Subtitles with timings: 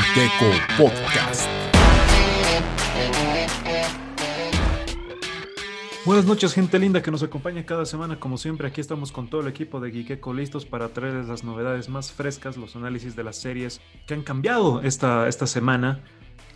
[0.00, 0.46] Giteco
[0.78, 1.48] Podcast.
[6.06, 8.18] Buenas noches, gente linda que nos acompaña cada semana.
[8.18, 11.88] Como siempre, aquí estamos con todo el equipo de Geekeko listos para traerles las novedades
[11.88, 16.00] más frescas, los análisis de las series que han cambiado esta, esta semana,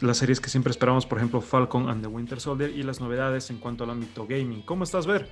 [0.01, 3.51] las series que siempre esperamos, por ejemplo, Falcon and the Winter Soldier, y las novedades
[3.51, 4.63] en cuanto al ámbito gaming.
[4.63, 5.29] ¿Cómo estás, Ver?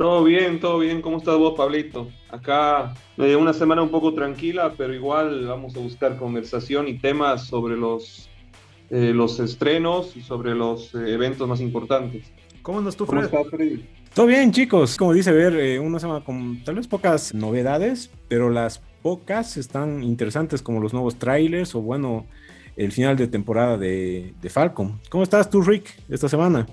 [0.00, 1.02] Todo bien, todo bien.
[1.02, 2.08] ¿Cómo estás vos, Pablito?
[2.30, 7.46] Acá eh, una semana un poco tranquila, pero igual vamos a buscar conversación y temas
[7.48, 8.30] sobre los,
[8.88, 12.32] eh, los estrenos y sobre los eh, eventos más importantes.
[12.62, 13.30] ¿Cómo andas tú, ¿Cómo Fred?
[13.30, 13.84] estás, Freddy?
[14.14, 14.96] Todo bien, chicos.
[14.96, 20.02] Como dice Ver, eh, una semana con tal vez pocas novedades, pero las pocas están
[20.02, 22.24] interesantes, como los nuevos trailers o, bueno,
[22.74, 24.98] el final de temporada de, de Falcon.
[25.10, 26.66] ¿Cómo estás tú, Rick, esta semana?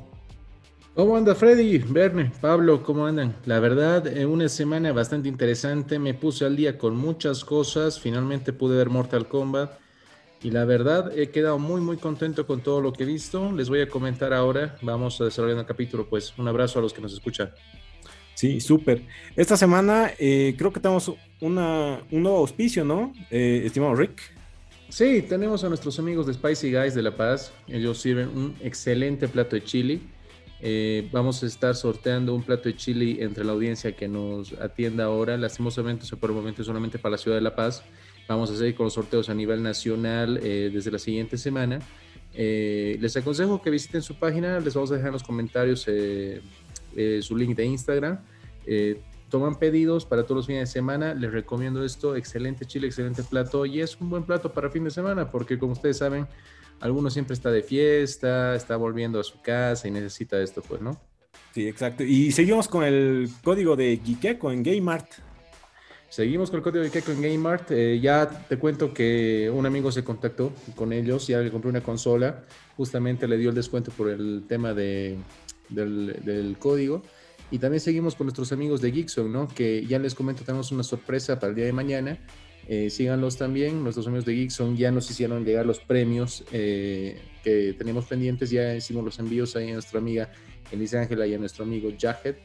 [0.97, 2.81] ¿Cómo anda Freddy, Verne, Pablo?
[2.81, 3.35] ¿Cómo andan?
[3.45, 5.99] La verdad, eh, una semana bastante interesante.
[5.99, 7.99] Me puse al día con muchas cosas.
[7.99, 9.77] Finalmente pude ver Mortal Kombat.
[10.41, 13.51] Y la verdad, he quedado muy, muy contento con todo lo que he visto.
[13.51, 14.75] Les voy a comentar ahora.
[14.81, 16.09] Vamos a desarrollar el capítulo.
[16.09, 17.51] Pues un abrazo a los que nos escuchan.
[18.33, 19.03] Sí, súper.
[19.35, 23.13] Esta semana eh, creo que tenemos una, un nuevo auspicio, ¿no?
[23.29, 24.19] Eh, estimado Rick.
[24.89, 27.53] Sí, tenemos a nuestros amigos de Spicy Guys de La Paz.
[27.67, 30.01] Ellos sirven un excelente plato de chili.
[30.59, 35.05] Eh, vamos a estar sorteando un plato de chili entre la audiencia que nos atienda
[35.05, 35.37] ahora.
[35.37, 37.83] Lastimosamente, o sea, por el momento solamente para la ciudad de La Paz.
[38.27, 41.79] Vamos a seguir con los sorteos a nivel nacional eh, desde la siguiente semana.
[42.33, 44.59] Eh, les aconsejo que visiten su página.
[44.59, 48.19] Les vamos a dejar en los comentarios su link de Instagram.
[49.29, 51.13] Toman pedidos para todos los fines de semana.
[51.13, 52.15] Les recomiendo esto.
[52.15, 53.65] Excelente chile, excelente plato.
[53.65, 56.27] Y es un buen plato para fin de semana porque como ustedes saben,
[56.79, 60.99] alguno siempre está de fiesta, está volviendo a su casa y necesita esto, pues, ¿no?
[61.53, 62.03] Sí, exacto.
[62.03, 65.11] Y seguimos con el código de Geekeko en GameArt.
[66.09, 67.71] Seguimos con el código de Keko en GameArt.
[67.71, 71.81] Eh, ya te cuento que un amigo se contactó con ellos, ya le compré una
[71.81, 72.43] consola.
[72.75, 75.17] Justamente le dio el descuento por el tema de,
[75.69, 77.01] del, del código.
[77.49, 79.47] Y también seguimos con nuestros amigos de Geekzone, ¿no?
[79.47, 82.19] Que ya les comento, tenemos una sorpresa para el día de mañana.
[82.67, 83.81] Eh, síganlos también.
[83.81, 88.49] Nuestros amigos de Geekzone ya nos hicieron llegar los premios eh, que teníamos pendientes.
[88.49, 90.29] Ya hicimos los envíos ahí a nuestra amiga
[90.71, 92.37] Elisa Ángela y a nuestro amigo Jacket.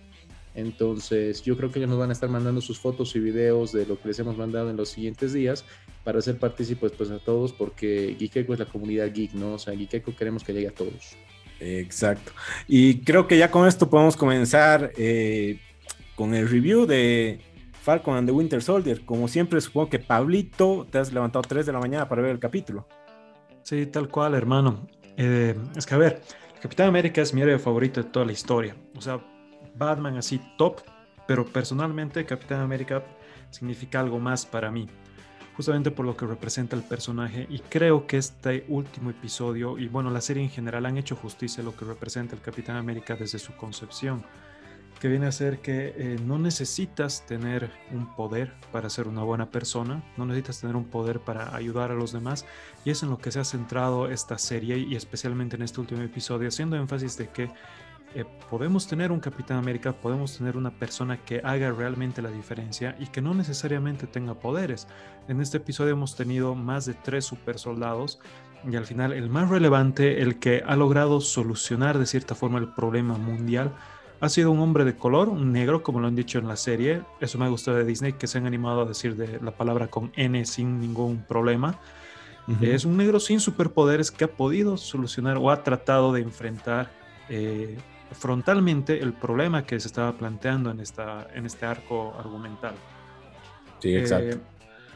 [0.55, 3.87] Entonces, yo creo que ellos nos van a estar mandando sus fotos y videos de
[3.87, 5.65] lo que les hemos mandado en los siguientes días
[6.05, 9.54] para hacer partícipes pues, a todos, porque Geekeko es la comunidad geek, ¿no?
[9.54, 11.16] O sea, Geekeko queremos que llegue a todos.
[11.59, 12.33] Exacto.
[12.69, 15.59] Y creo que ya con esto podemos comenzar eh,
[16.16, 17.41] con el review de
[17.82, 19.04] Falcon and the Winter Soldier.
[19.04, 22.38] Como siempre, supongo que Pablito te has levantado 3 de la mañana para ver el
[22.38, 22.87] capítulo.
[23.62, 24.87] Sí, tal cual, hermano.
[25.16, 26.22] Eh, es que, a ver,
[26.60, 28.76] Capitán América es mi héroe favorito de toda la historia.
[28.97, 29.21] O sea,
[29.75, 30.81] Batman así top,
[31.26, 33.03] pero personalmente Capitán América
[33.50, 34.87] significa algo más para mí,
[35.56, 40.10] justamente por lo que representa el personaje y creo que este último episodio y bueno,
[40.10, 43.38] la serie en general han hecho justicia a lo que representa el Capitán América desde
[43.38, 44.25] su concepción,
[45.02, 49.50] que viene a ser que eh, no necesitas tener un poder para ser una buena
[49.50, 52.46] persona, no necesitas tener un poder para ayudar a los demás
[52.84, 56.02] y es en lo que se ha centrado esta serie y especialmente en este último
[56.02, 57.50] episodio, haciendo énfasis de que
[58.14, 62.94] eh, podemos tener un Capitán América, podemos tener una persona que haga realmente la diferencia
[63.00, 64.86] y que no necesariamente tenga poderes.
[65.26, 68.20] En este episodio hemos tenido más de tres super soldados
[68.70, 72.68] y al final el más relevante, el que ha logrado solucionar de cierta forma el
[72.68, 73.72] problema mundial,
[74.22, 77.03] ha sido un hombre de color, un negro, como lo han dicho en la serie.
[77.21, 80.12] Eso me gustado de Disney, que se han animado a decir de la palabra con
[80.15, 81.81] N sin ningún problema.
[82.47, 82.69] Uh -huh.
[82.69, 86.93] Es un negro sin superpoderes que ha podido solucionar o ha tratado de enfrentar
[87.28, 87.77] eh,
[88.12, 92.75] frontalmente el problema que se estaba planteando en, esta, en este arco argumental.
[93.81, 94.37] Sí, exacto.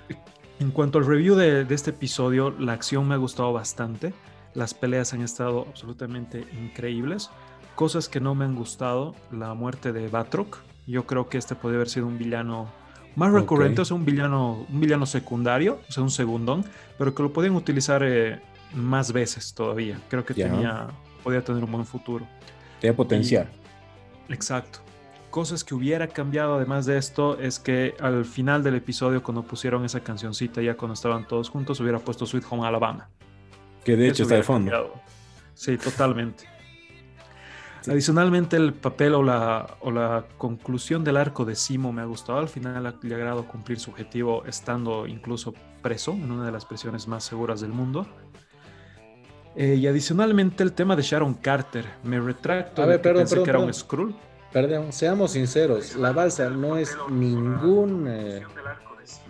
[0.09, 0.17] Eh,
[0.61, 4.15] en cuanto al review de, de, este episodio, la acción me ha gustado bastante.
[4.55, 7.29] Las peleas han estado absolutamente increíbles.
[7.77, 10.59] Cosas que no me han gustado, la muerte de Batroc.
[10.87, 12.69] Yo creo que este podría haber sido un villano
[13.17, 13.83] más recurrente, okay.
[13.83, 16.65] o sea, un villano, un villano secundario, o sea, un segundón,
[16.97, 18.41] pero que lo podían utilizar eh,
[18.75, 20.01] más veces todavía.
[20.09, 20.51] Creo que yeah.
[20.51, 20.87] tenía,
[21.23, 22.27] podía tener un buen futuro.
[22.81, 23.47] Tiene potencial.
[24.27, 24.79] Y, exacto.
[25.29, 29.85] Cosas que hubiera cambiado además de esto es que al final del episodio, cuando pusieron
[29.85, 33.11] esa cancioncita, ya cuando estaban todos juntos, hubiera puesto Sweet Home Alabama.
[33.85, 34.71] Que de hecho está de fondo.
[34.71, 34.95] Cambiado.
[35.53, 36.56] Sí, totalmente.
[37.87, 37.93] Sí.
[37.93, 42.41] Adicionalmente, el papel o la, o la conclusión del arco de Simo me ha gustado.
[42.41, 47.07] Al final ha logrado cumplir su objetivo estando incluso preso en una de las prisiones
[47.07, 48.05] más seguras del mundo.
[49.55, 51.85] Eh, y adicionalmente el tema de Sharon Carter.
[52.03, 54.17] Me retracto a ver, perdón, pensé perdón, que era un Skrull.
[54.53, 58.43] perdón, seamos sinceros, la balsa no es ningún, eh,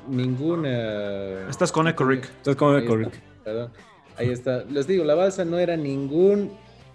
[0.09, 0.65] ningún...
[0.67, 2.29] eh, Estás con Echo Rick.
[2.57, 3.21] Como ahí Echo Rick.
[3.45, 3.71] perdón.
[4.17, 4.65] Ahí está.
[4.65, 6.51] Les digo, la balsa no era ningún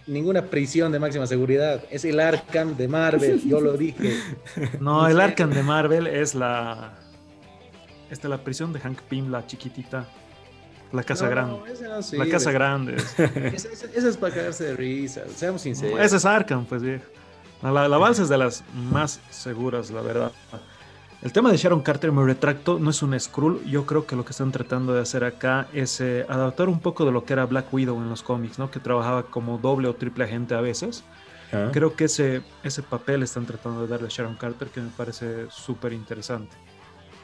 [0.07, 1.83] ninguna prisión de máxima seguridad.
[1.91, 4.15] Es el Arkham de Marvel, yo lo dije.
[4.79, 6.93] No, el Arkham de Marvel es la.
[8.09, 10.05] Esta la prisión de Hank Pym, la chiquitita.
[10.91, 11.71] La casa No, grande.
[11.71, 12.29] ese no la sirve.
[12.29, 12.95] casa grande.
[12.97, 13.19] es.
[13.19, 15.97] Esa, esa- esa es para cagarse de risa, seamos sinceros.
[16.01, 17.05] Ese es Arkham, pues viejo.
[17.61, 20.31] No, La, la balsa es de las más seguras, la verdad.
[21.21, 23.63] El tema de Sharon Carter, me retracto, no es un Skrull.
[23.65, 27.05] Yo creo que lo que están tratando de hacer acá es eh, adaptar un poco
[27.05, 28.71] de lo que era Black Widow en los cómics, ¿no?
[28.71, 31.03] Que trabajaba como doble o triple agente a veces.
[31.53, 31.69] Ah.
[31.71, 35.45] Creo que ese, ese papel están tratando de darle a Sharon Carter, que me parece
[35.51, 36.55] súper interesante.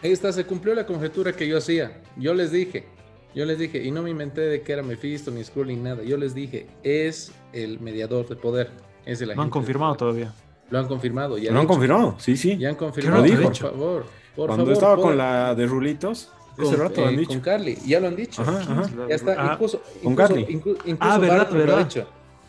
[0.04, 2.04] Ahí está, se cumplió la conjetura que yo hacía.
[2.18, 2.86] Yo les dije,
[3.34, 6.04] yo les dije, y no me inventé de que era Mephisto, ni Skrull, ni nada.
[6.04, 8.70] Yo les dije, es el mediador de poder.
[9.08, 10.36] Es el No han confirmado todavía.
[10.70, 11.38] Lo han confirmado.
[11.38, 11.74] Ya ¿Lo han dicho.
[11.74, 12.16] confirmado?
[12.20, 12.58] Sí, sí.
[12.58, 13.24] Ya han confirmado.
[13.24, 14.06] raro, por favor.
[14.36, 17.18] Por Cuando favor, estaba por- con la de Rulitos, ese con, rato lo han eh,
[17.18, 17.30] dicho.
[17.32, 18.42] con Carly, ya lo han dicho.
[18.42, 18.90] Ajá, ajá.
[19.10, 20.46] Ya está, Ah, incluso, con incluso, Carly.
[20.50, 21.86] incluso Ah, verdad, Batman lo ha verdad.
[21.86, 22.08] dicho.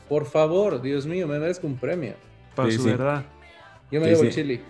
[0.08, 2.14] Por favor, Dios mío, me merezco un premio.
[2.54, 2.88] Para Sí, su sí.
[2.90, 3.24] verdad.
[3.90, 4.26] Yo me Sí, llevo sí.
[4.26, 4.60] el chili.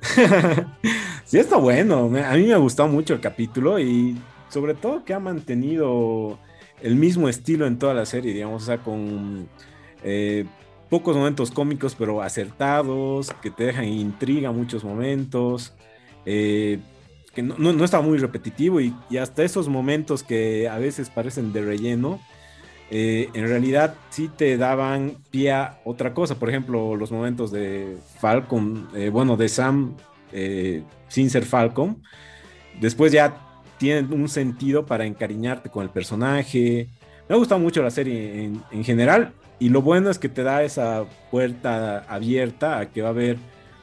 [1.24, 2.08] sí, está bueno.
[2.08, 4.16] me- A mí me ha gustado mucho el capítulo y
[4.48, 6.38] sobre todo que ha mantenido
[6.80, 9.48] el mismo estilo en toda la serie, digamos, o sea, con
[10.04, 10.44] eh,
[10.92, 15.72] pocos momentos cómicos, pero acertados, que te dejan intriga muchos momentos,
[16.26, 16.80] eh,
[17.34, 21.62] que no, no, está muy repetitivo y, hasta esos momentos que a veces parecen de
[21.62, 22.20] relleno,
[22.90, 26.38] eh, en realidad sí te daban pie a otra cosa.
[26.38, 29.96] Por ejemplo, los momentos de Falcon, eh, bueno, de Sam
[31.08, 32.02] sin ser Falcon,
[32.82, 33.34] después ya
[33.78, 36.90] tienen un sentido para encariñarte con el personaje.
[37.30, 40.62] Me ha gustado mucho la serie en general y lo bueno es que te da
[40.62, 43.36] esa puerta abierta a que va a haber,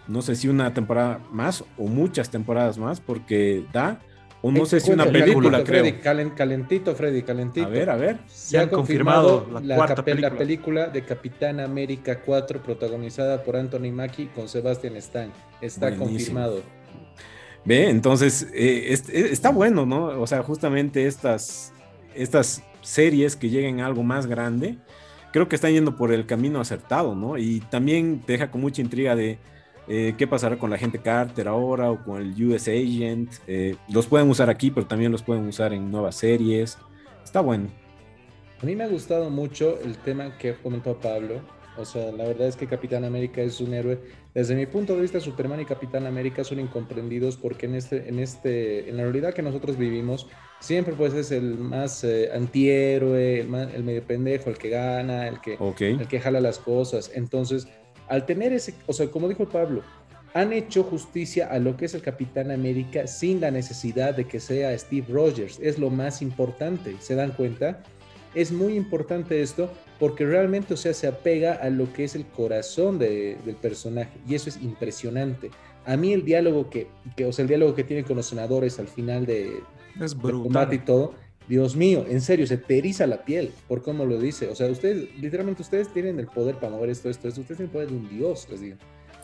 [0.08, 4.00] no sé si una temporada más o muchas temporadas más, porque da,
[4.42, 5.84] o no Eh, sé si una película, creo.
[5.84, 7.66] Freddy, calen- calentito, Freddy, calentito.
[7.66, 8.20] A ver, a ver.
[8.28, 10.30] Se ha confirmado, confirmado la la, cuarta cape- película.
[10.30, 15.32] la película de Capitán América 4, protagonizada por Anthony Mackie con Sebastian Stan.
[15.62, 16.06] Está Buenísimo.
[16.40, 16.62] confirmado.
[17.66, 20.06] Ve, entonces eh, es- es- está bueno, ¿no?
[20.22, 21.74] O sea, justamente estas,
[22.16, 24.78] estas series que lleguen a algo más grande,
[25.32, 27.38] creo que están yendo por el camino acertado, ¿no?
[27.38, 29.40] Y también te deja con mucha intriga de
[29.88, 33.34] eh, qué pasará con la gente Carter ahora o con el US Agent.
[33.48, 36.78] Eh, los pueden usar aquí, pero también los pueden usar en nuevas series.
[37.24, 37.70] Está bueno.
[38.62, 41.42] A mí me ha gustado mucho el tema que comentó Pablo.
[41.80, 44.00] O sea, la verdad es que Capitán América es un héroe.
[44.34, 48.20] Desde mi punto de vista, Superman y Capitán América son incomprendidos porque en este, en
[48.20, 50.28] este, en la realidad que nosotros vivimos,
[50.60, 55.28] siempre pues es el más eh, antihéroe, el, más- el medio pendejo, el que gana,
[55.28, 55.82] el que, Ok.
[55.82, 57.12] el que jala las cosas.
[57.16, 57.68] Entonces,
[58.08, 59.82] al tener ese, o sea, como dijo Pablo,
[60.34, 64.40] han hecho justicia a lo que es el Capitán América sin la necesidad de que
[64.40, 65.60] sea Steve Rogers.
[65.62, 67.82] Es lo más importante, ¿se dan cuenta?
[68.36, 72.26] Es muy importante esto porque realmente, o sea, se apega a lo que es el
[72.26, 75.52] corazón de- del personaje y eso es impresionante.
[75.86, 78.80] A mí el diálogo que, que, o sea, el diálogo que tienen con los senadores
[78.80, 79.60] al final de,
[80.02, 81.14] Es del combate y todo,
[81.48, 84.48] Dios mío, en serio, se te eriza la piel por cómo lo dice.
[84.50, 87.42] O sea, ustedes, literalmente, ustedes tienen el poder para mover esto, esto, esto.
[87.42, 88.76] Ustedes tienen el poder de un dios, les digo.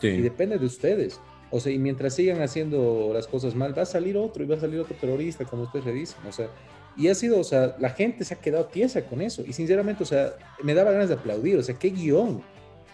[0.02, 0.20] Y Sí.
[0.22, 1.20] depende de ustedes.
[1.52, 4.56] O sea, y mientras sigan haciendo las cosas mal, va a salir otro y va
[4.56, 6.16] a salir otro terrorista, como ustedes le dicen.
[6.28, 6.48] O sea,
[6.96, 9.42] y ha sido, o sea, la gente se ha quedado tiesa con eso.
[9.46, 11.58] Y sinceramente, o sea, me daba ganas de aplaudir.
[11.58, 12.42] O sea, qué guion,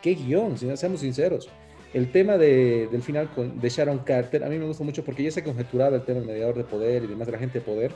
[0.03, 1.49] qué guion, si no seamos sinceros.
[1.95, 5.23] El tema de- del final con, de Sharon Carter, a mí me gusta mucho porque
[5.23, 7.65] ya se conjeturaba el tema del mediador de poder y demás de la gente de
[7.65, 7.93] poder.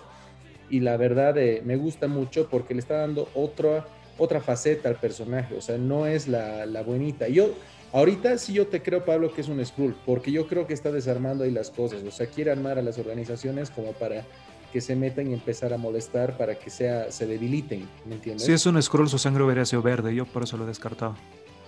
[0.69, 3.87] Y la verdad eh, me gusta mucho porque le está dando otra,
[4.19, 5.55] otra faceta al personaje.
[5.57, 7.27] O sea, no es la, la buenita.
[7.29, 7.51] Yo,
[7.93, 10.93] ahorita sí yo te creo, Pablo, que es un Skrull, porque yo creo que está
[10.93, 12.03] desarmando ahí las cosas.
[12.03, 14.25] O sea, quiere armar a las organizaciones como para
[14.73, 18.47] que se metan y empezar a molestar para que sea, se debiliten, ¿me entiendes?
[18.47, 20.15] Si es un Skrull, su sangre hubiera sido verde.
[20.15, 21.17] Yo por eso lo he descartado.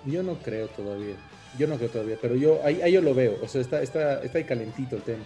[0.05, 1.17] Yo no creo todavía.
[1.59, 3.37] Yo no creo todavía, pero yo ahí, ahí yo lo veo.
[3.43, 5.25] O sea, está, está, está ahí calentito el tema.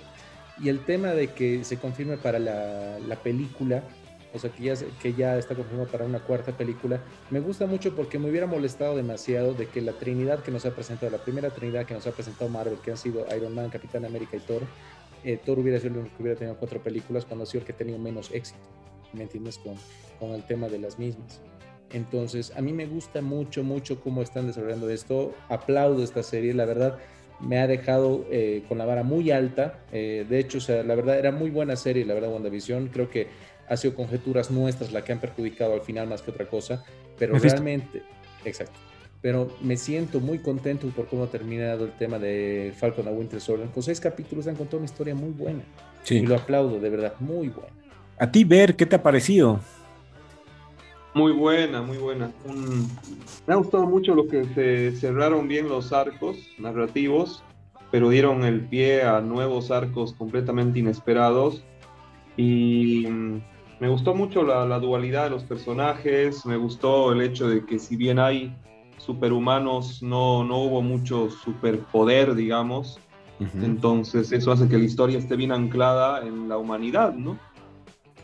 [0.60, 3.82] Y el tema de que se confirme para la, la película,
[4.34, 7.00] o sea, que ya, que ya está confirmado para una cuarta película,
[7.30, 10.70] me gusta mucho porque me hubiera molestado demasiado de que la Trinidad que nos ha
[10.70, 14.04] presentado, la primera Trinidad que nos ha presentado Marvel, que han sido Iron Man, Capitán
[14.04, 14.62] América y Thor,
[15.24, 17.66] eh, Thor hubiera sido el único que hubiera tenido cuatro películas cuando ha sido el
[17.66, 18.60] que ha tenido menos éxito,
[19.12, 19.58] ¿me entiendes?
[19.58, 19.74] Con,
[20.18, 21.40] con el tema de las mismas.
[21.92, 25.34] Entonces, a mí me gusta mucho, mucho cómo están desarrollando esto.
[25.48, 26.98] Aplaudo esta serie, la verdad,
[27.40, 29.80] me ha dejado eh, con la vara muy alta.
[29.92, 32.88] Eh, de hecho, o sea, la verdad, era muy buena serie, la verdad, WandaVision.
[32.88, 33.28] Creo que
[33.68, 36.84] ha sido conjeturas nuestras la que han perjudicado al final más que otra cosa,
[37.18, 38.02] pero realmente,
[38.44, 38.78] exacto.
[39.22, 43.40] Pero me siento muy contento por cómo ha terminado el tema de Falcon a Winter
[43.40, 43.70] Soldier.
[43.70, 45.62] Con seis capítulos han contado una historia muy buena.
[46.02, 46.16] Sí.
[46.16, 47.70] Y lo aplaudo, de verdad, muy buena.
[48.18, 49.60] A ti, Ver, ¿qué te ha parecido?
[51.14, 52.32] Muy buena, muy buena.
[52.44, 52.88] Un-
[53.46, 57.42] Me ha gustado mucho lo que se cerraron bien los arcos narrativos,
[57.90, 61.62] pero dieron el pie a nuevos arcos completamente inesperados.
[62.36, 63.40] Y mm,
[63.80, 67.78] me gustó mucho la, la dualidad de los personajes, me gustó el hecho de que
[67.78, 68.54] si bien hay
[69.04, 72.99] superhumanos, no, no hubo mucho superpoder, digamos.
[73.61, 77.37] Entonces eso hace que la historia esté bien anclada en la humanidad, ¿no?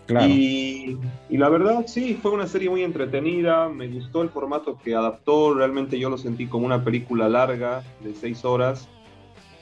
[0.06, 0.28] Claro.
[0.28, 0.96] Y,
[1.28, 3.68] y la verdad, sí, fue una serie muy entretenida.
[3.68, 5.54] Me gustó el formato que adaptó.
[5.54, 8.88] Realmente yo lo sentí como una película larga de seis horas.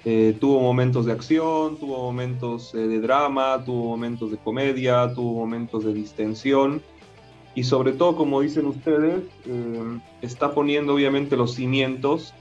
[0.05, 5.41] Eh, tuvo momentos de acción, tuvo momentos eh, de drama, tuvo momentos de comedia, tuvo
[5.41, 6.83] momentos de distensión.
[7.57, 12.35] Y sobre todo, como dicen ustedes, eh, está poniendo obviamente los cimientos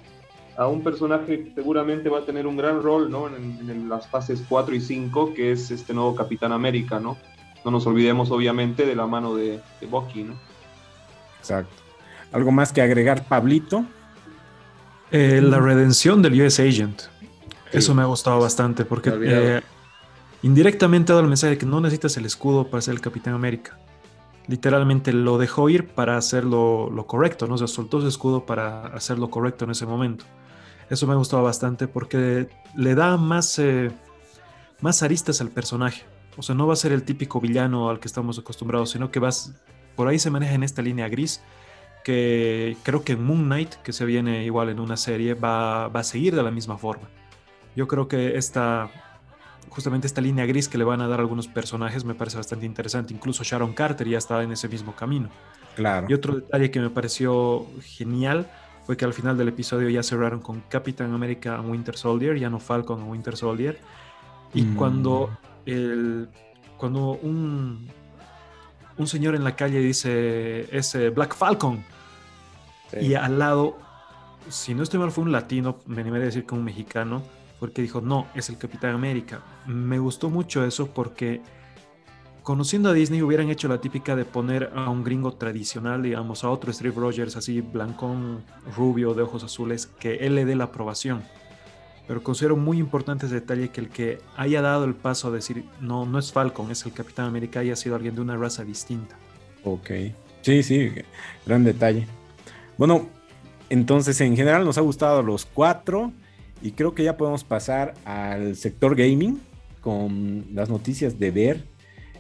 [0.58, 3.28] a un personaje que seguramente va a tener un gran rol ¿no?
[3.28, 7.18] en, en las fases 4 y 5, que es este nuevo Capitán América, ¿no?
[7.64, 10.36] No nos olvidemos, obviamente, de la mano de, de Bucky, ¿no?
[11.40, 11.74] Exacto.
[12.32, 13.86] ¿Algo más que agregar, Pablito?
[15.12, 17.04] Eh, la redención del US Agent.
[17.72, 19.62] Eso me ha gustado bastante porque eh,
[20.44, 23.34] indirectamente ha dado el mensaje de que no necesitas el escudo para ser el Capitán
[23.34, 23.78] América.
[24.48, 27.56] Literalmente lo dejó ir para hacer lo, correcto, ¿no?
[27.56, 30.26] O sea, soltó su escudo para hacer lo correcto en ese momento.
[30.90, 33.92] Eso me ha gustado bastante porque le da más, eh,
[34.82, 36.04] más aristas al personaje.
[36.38, 39.20] O sea, no va a ser el típico villano al que estamos acostumbrados, sino que
[39.20, 39.54] vas,
[39.96, 41.42] por ahí se maneja en esta línea gris
[42.04, 46.04] que creo que Moon Knight, que se viene igual en una serie, va, va a
[46.04, 47.10] seguir de la misma forma.
[47.76, 48.92] Yo creo que esta,
[49.70, 52.66] justamente esta línea gris que le van a dar a algunos personajes me parece bastante
[52.66, 53.14] interesante.
[53.14, 55.30] Incluso Sharon Carter ya está en ese mismo camino.
[55.76, 56.08] Claro.
[56.10, 58.50] Y otro detalle que me pareció genial
[58.86, 62.50] fue que al final del episodio ya cerraron con Capitán América and Winter Soldier, ya
[62.50, 63.80] no Falcon and Winter Soldier.
[64.54, 64.76] Y Mm.
[64.76, 66.30] cuando, el,
[66.78, 67.90] cuando un,
[68.98, 71.84] un señor en la calle dice, es eh, Black Falcon,
[72.92, 73.00] Sí.
[73.08, 73.78] y al lado,
[74.48, 77.24] si no estoy mal, fue un latino, me animaría a decir que un mexicano,
[77.66, 79.42] porque dijo, no, es el Capitán América.
[79.66, 81.42] Me gustó mucho eso porque
[82.44, 86.52] conociendo a Disney hubieran hecho la típica de poner a un gringo tradicional, digamos, a
[86.52, 88.44] otro Steve Rogers así, blancón,
[88.78, 91.24] rubio, de ojos azules, que él le dé la aprobación.
[92.08, 95.66] Pero considero muy importante ese detalle que el que haya dado el paso a decir,
[95.82, 99.18] no, no es Falcon, es el Capitán América, haya sido alguien de una raza distinta.
[99.64, 99.90] Ok.
[100.42, 100.92] Sí, sí,
[101.48, 102.06] gran detalle.
[102.78, 103.10] Bueno,
[103.72, 106.14] entonces en general nos ha gustado los cuatro
[106.62, 109.40] y creo que ya podemos pasar al sector gaming
[109.82, 111.64] con las noticias de Ver.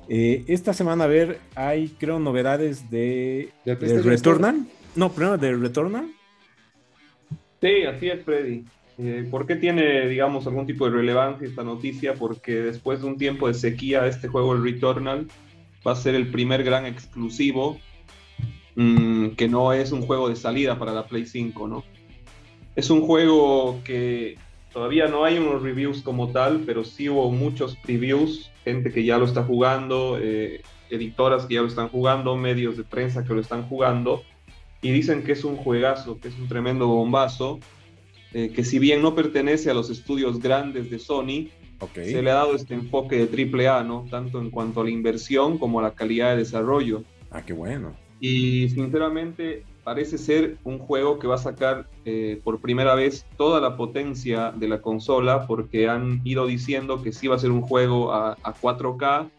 [0.08, 4.68] Eh, esta semana, ver, hay creo novedades de, ¿Del de PlayStation Returnal.
[4.96, 6.08] No, primero de Returnal.
[7.62, 8.65] Sí, así es, Freddy.
[8.98, 12.13] Eh, ¿Por qué tiene, digamos, algún tipo de relevancia esta noticia?
[12.13, 15.27] Porque después de un tiempo de sequía, este juego, el Returnal,
[15.86, 17.80] va a ser el primer gran exclusivo
[18.75, 21.84] mm, que no es un juego de salida para la Play 5, ¿no?
[22.75, 24.38] Es un juego que
[24.74, 29.17] todavía no hay unos reviews como tal, pero sí hubo muchos previews, gente que ya
[29.17, 33.39] lo está jugando, eh, editoras que ya lo están jugando, medios de prensa que lo
[33.39, 34.24] están jugando,
[34.82, 37.60] y dicen que es un juegazo, que es un tremendo bombazo,
[38.34, 41.48] eh, que si bien no pertenece a los estudios grandes de Sony,
[41.94, 44.05] se le ha dado este enfoque de triple A, ¿no?
[44.10, 47.03] Tanto en cuanto a la inversión como a la calidad de desarrollo.
[47.32, 47.94] Ah, qué bueno.
[48.20, 53.62] Y sinceramente parece ser un juego que va a sacar eh, por primera vez toda
[53.62, 57.62] la potencia de la consola porque han ido diciendo que sí va a ser un
[57.62, 59.30] juego a, a 4K,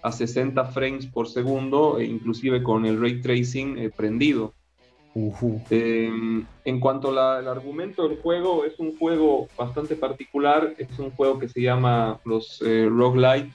[0.00, 4.54] a 60 frames por segundo, e inclusive con el ray tracing eh, prendido.
[5.70, 11.40] Eh, en cuanto al argumento del juego, es un juego bastante particular, es un juego
[11.40, 13.52] que se llama los eh, roguelite,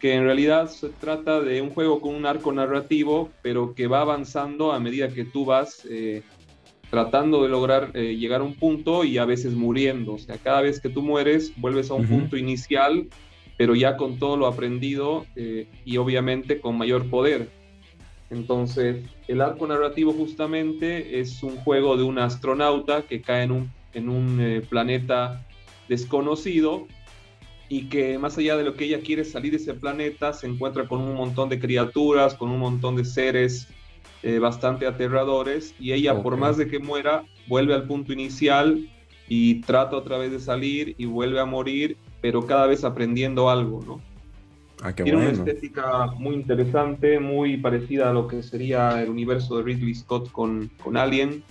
[0.00, 4.02] que en realidad se trata de un juego con un arco narrativo, pero que va
[4.02, 6.22] avanzando a medida que tú vas eh,
[6.90, 10.14] tratando de lograr eh, llegar a un punto y a veces muriendo.
[10.14, 13.08] O sea, cada vez que tú mueres, vuelves a un punto inicial,
[13.56, 17.48] pero ya con todo lo aprendido eh, y obviamente con mayor poder.
[18.28, 23.70] Entonces, el arco narrativo justamente es un juego de un astronauta que cae en un,
[23.94, 25.46] en un planeta
[25.88, 26.86] desconocido
[27.68, 30.86] y que más allá de lo que ella quiere salir de ese planeta, se encuentra
[30.88, 33.68] con un montón de criaturas, con un montón de seres
[34.22, 36.38] eh, bastante aterradores y ella por Ok.
[36.38, 38.88] más de que muera, vuelve al punto inicial
[39.28, 43.82] y trata otra vez de salir y vuelve a morir, pero cada vez aprendiendo algo,
[43.84, 44.04] ¿no?
[44.82, 45.44] Ah, qué Tiene bueno.
[45.44, 50.30] una estética muy interesante, muy parecida a lo que sería el universo de Ridley Scott
[50.32, 51.44] con, con Alien.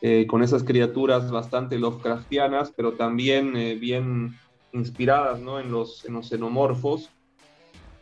[0.00, 4.34] eh, con esas criaturas bastante Lovecraftianas, pero también eh, bien
[4.74, 5.60] inspiradas ¿no?
[5.60, 7.10] en, los, en los xenomorfos.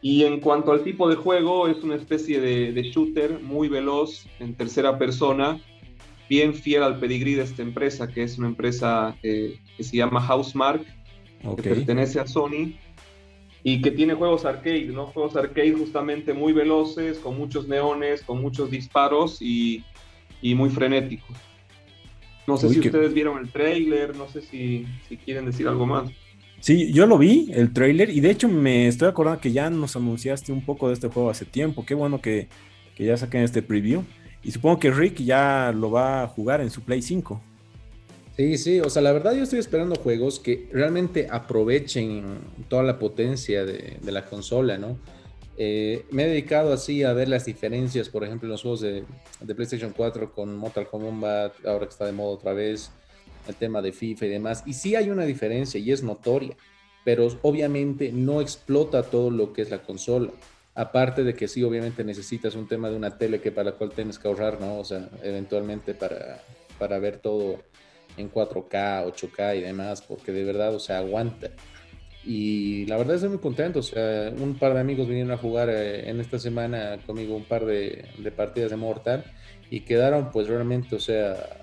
[0.01, 4.27] Y en cuanto al tipo de juego, es una especie de, de shooter muy veloz
[4.41, 5.61] en tercera persona,
[6.29, 10.21] bien fiel al pedigrí de esta empresa, que es una empresa eh, que se llama
[10.21, 10.85] Housemark,
[11.57, 12.75] que pertenece a Sony
[13.65, 15.07] y que tiene juegos arcade, ¿no?
[15.07, 19.85] Juegos arcade justamente muy veloces, con muchos neones, con muchos disparos y,
[20.41, 21.37] y muy frenéticos.
[22.47, 26.11] No sé si ustedes vieron el trailer, no sé si, si, quieren decir algo más.
[26.63, 29.97] Sí, yo lo vi, el trailer, y de hecho me estoy acordando que ya nos
[29.97, 31.85] anunciaste un poco de este juego hace tiempo.
[31.85, 32.47] Qué bueno que,
[32.95, 34.05] que ya saquen este preview.
[34.45, 37.43] Y supongo que Rick ya lo va a jugar en su Play 5.
[38.37, 42.39] Sí, sí, o sea, la verdad yo estoy esperando juegos que realmente aprovechen
[42.69, 45.01] toda la potencia de, la consola, ¿no?
[45.59, 49.05] Eh, me he dedicado así a ver las diferencias, por ejemplo, en los juegos de,
[49.53, 52.93] PlayStation 4 con Mortal Kombat, ahora que está de moda otra vez,
[53.49, 54.63] el tema de FIFA y demás.
[54.67, 56.57] Y sí hay una diferencia y es notoria,
[57.05, 60.31] pero obviamente no explota todo lo que es la consola.
[60.75, 63.91] Aparte de que sí, obviamente necesitas un tema de una tele que para la cual
[63.91, 64.79] tienes que ahorrar, ¿no?
[64.79, 66.43] O sea, eventualmente para,
[66.79, 67.59] para ver todo
[68.17, 71.51] en 4K, 8K y demás, porque de verdad, o sea, aguanta.
[72.25, 75.69] Y la verdad estoy muy contento, o sea, un par de amigos vinieron a jugar
[75.69, 78.05] eh, en esta semana conmigo un par de,
[78.37, 79.25] partidas de Mortal
[79.71, 81.62] y quedaron pues realmente, o sea,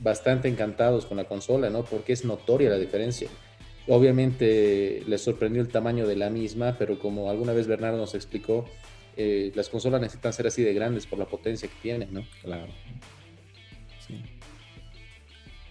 [0.00, 1.84] bastante encantados con la consola, ¿no?
[1.84, 3.28] Porque es notoria la diferencia.
[3.86, 8.64] Obviamente les sorprendió el tamaño de la misma, pero como alguna vez Bernardo nos explicó,
[9.16, 12.24] eh, las consolas necesitan ser así de grandes por la potencia que tienen, ¿no?
[12.42, 12.72] Claro.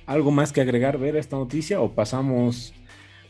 [0.05, 2.73] ¿Algo más que agregar, ver esta noticia o pasamos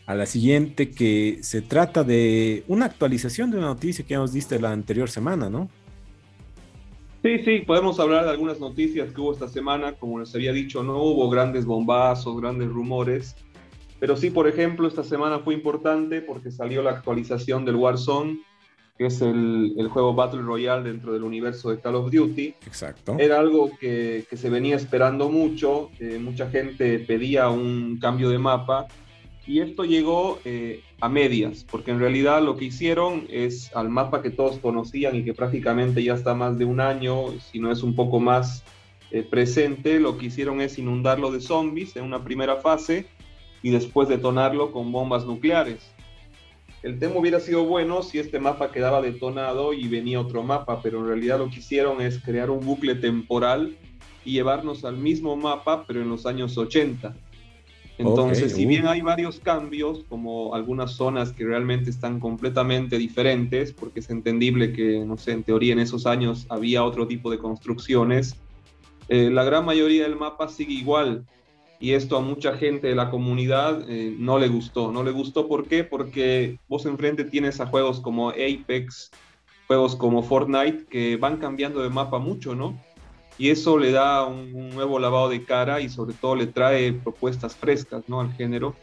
[0.05, 4.59] a la siguiente que se trata de una actualización de una noticia que nos diste
[4.59, 5.69] la anterior semana, ¿no?
[7.23, 9.93] Sí, sí, podemos hablar de algunas noticias que hubo esta semana.
[9.93, 13.37] Como les había dicho, no hubo grandes bombazos, grandes rumores.
[13.99, 18.39] Pero sí, por ejemplo, esta semana fue importante porque salió la actualización del Warzone
[18.97, 22.53] que es el, el, juego Battle Royale dentro del universo de Call of Duty.
[22.67, 23.15] Exacto.
[23.17, 28.37] Era algo que, que se venía esperando mucho, eh, mucha gente pedía un cambio de
[28.37, 28.87] mapa
[29.45, 34.21] y esto llegó eh, a medias, porque en realidad lo que hicieron es al mapa
[34.21, 37.83] que todos conocían y que prácticamente ya está más de un año, si no es
[37.83, 38.63] un poco más
[39.11, 43.05] eh, presente, lo que hicieron es inundarlo de zombies en una primera fase
[43.61, 45.91] y después detonarlo con bombas nucleares.
[46.81, 50.99] El tema hubiera sido bueno si este mapa quedaba detonado y venía otro mapa, pero
[50.99, 53.77] en realidad lo que hicieron es crear un bucle temporal
[54.25, 57.13] y llevarnos al mismo mapa, pero en los años 80.
[57.97, 58.89] Entonces, si bien uh.
[58.89, 65.05] hay varios cambios, como algunas zonas que realmente están completamente diferentes, porque es entendible que,
[65.05, 68.35] no sé, en teoría en esos años había otro tipo de construcciones,
[69.09, 71.25] eh, la gran mayoría del mapa sigue igual
[71.79, 74.91] y esto a mucha gente de la comunidad eh, no le gustó.
[74.91, 75.83] No le gustó, ¿por qué?
[75.83, 79.11] Porque vos enfrente tienes a juegos como Apex,
[79.67, 82.79] juegos como Fortnite, que van cambiando de mapa mucho, ¿no?
[83.37, 87.55] Y eso le da un, nuevo lavado de cara y sobre todo le trae propuestas
[87.55, 88.21] frescas, ¿no?
[88.21, 88.75] Al género.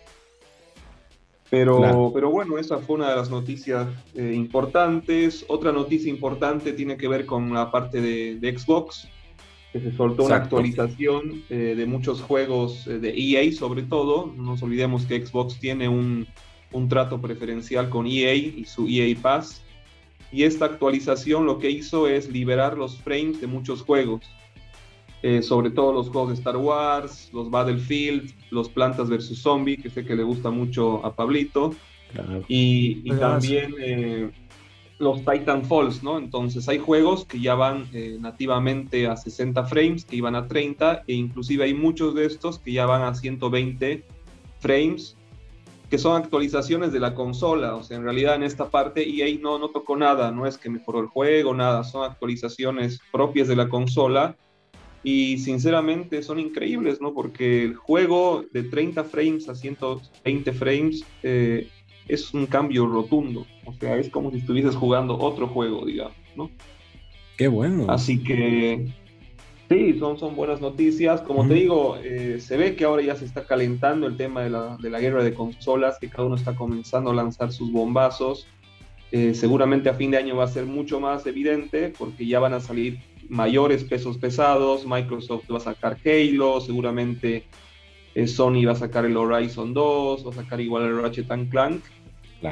[1.51, 5.45] Pero, pero bueno, esa fue una de las noticias eh, importantes.
[5.49, 9.09] Otra noticia importante tiene que ver con la parte de, de Xbox
[9.73, 14.33] que se soltó una actualización eh, de muchos juegos eh, de EA sobre todo.
[14.37, 16.27] No nos olvidemos que Xbox tiene un,
[16.73, 19.63] un, trato preferencial con EA y su EA Pass.
[20.33, 24.23] Y esta actualización lo que hizo es liberar los frames de muchos juegos.
[25.23, 29.39] Eh, sobre todo los juegos de Star Wars, los Battlefield, los Plantas vs.
[29.39, 31.75] Zombie, que sé que le gusta mucho a Pablito.
[32.49, 33.75] Y, y también
[35.01, 36.19] los Titan Falls, ¿no?
[36.19, 41.05] Entonces hay juegos que ya van eh, nativamente a 60 frames, que iban a 30,
[41.07, 44.05] e inclusive hay muchos de estos que ya van a 120
[44.59, 45.17] frames,
[45.89, 47.77] que son actualizaciones de la consola.
[47.77, 50.69] O sea, en realidad en esta parte EA no, no tocó nada, no es que
[50.69, 54.37] mejoró el juego, nada, son actualizaciones propias de la consola.
[55.03, 57.15] Y sinceramente son increíbles, ¿no?
[57.15, 61.69] Porque el juego de 30 frames a 120 frames eh,
[62.07, 63.47] es un cambio rotundo.
[63.65, 66.51] O sea, es como si estuvieses jugando otro juego, digamos, ¿no?
[67.39, 67.87] Qué bueno.
[67.89, 68.89] Así que
[69.71, 71.23] sí, son, son buenas noticias.
[71.23, 74.51] Como te digo, eh, se ve que ahora ya se está calentando el tema de
[74.51, 78.47] la, de la, guerra de consolas, que cada uno está comenzando a lanzar sus bombazos.
[79.13, 82.55] Eh, seguramente a fin de año va a ser mucho más evidente porque ya van
[82.55, 83.01] a salir
[83.31, 84.87] mayores pesos pesados.
[84.87, 87.45] Microsoft va a sacar Halo, seguramente
[88.15, 91.83] eh, Sony va a sacar el Horizon 2, va a sacar igual el Ratchet Clank.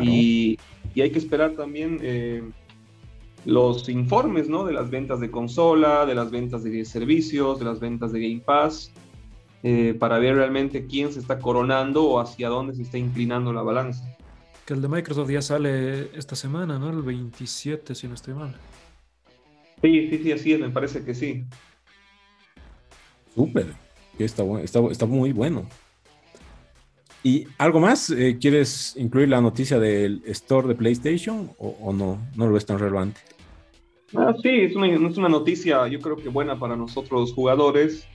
[0.02, 0.58] Y,
[1.00, 2.42] hay que esperar también eh,
[3.44, 4.64] los informes ¿no?
[4.64, 8.40] de las ventas de consola, de las ventas de servicios, de las ventas de Game
[8.40, 8.92] Pass.
[9.64, 13.62] eh, para ver realmente quién se está coronando o hacia dónde se está inclinando la
[13.62, 14.04] balanza.
[14.64, 16.90] Que el de Microsoft ya sale esta semana, ¿no?
[16.90, 18.54] El 27, si no estoy mal.
[19.82, 21.44] Sí, sí, sí, así es, me parece que sí.
[23.34, 23.66] Súper.
[24.18, 25.66] Está, está, está muy bueno.
[27.22, 28.10] ¿Y algo más?
[28.10, 32.18] Eh, ¿Quieres incluir la noticia del store de PlayStation o, o no?
[32.36, 33.20] No lo ves tan relevante.
[34.16, 38.06] Ah, sí, es una, es una, noticia yo creo que buena para nosotros los jugadores.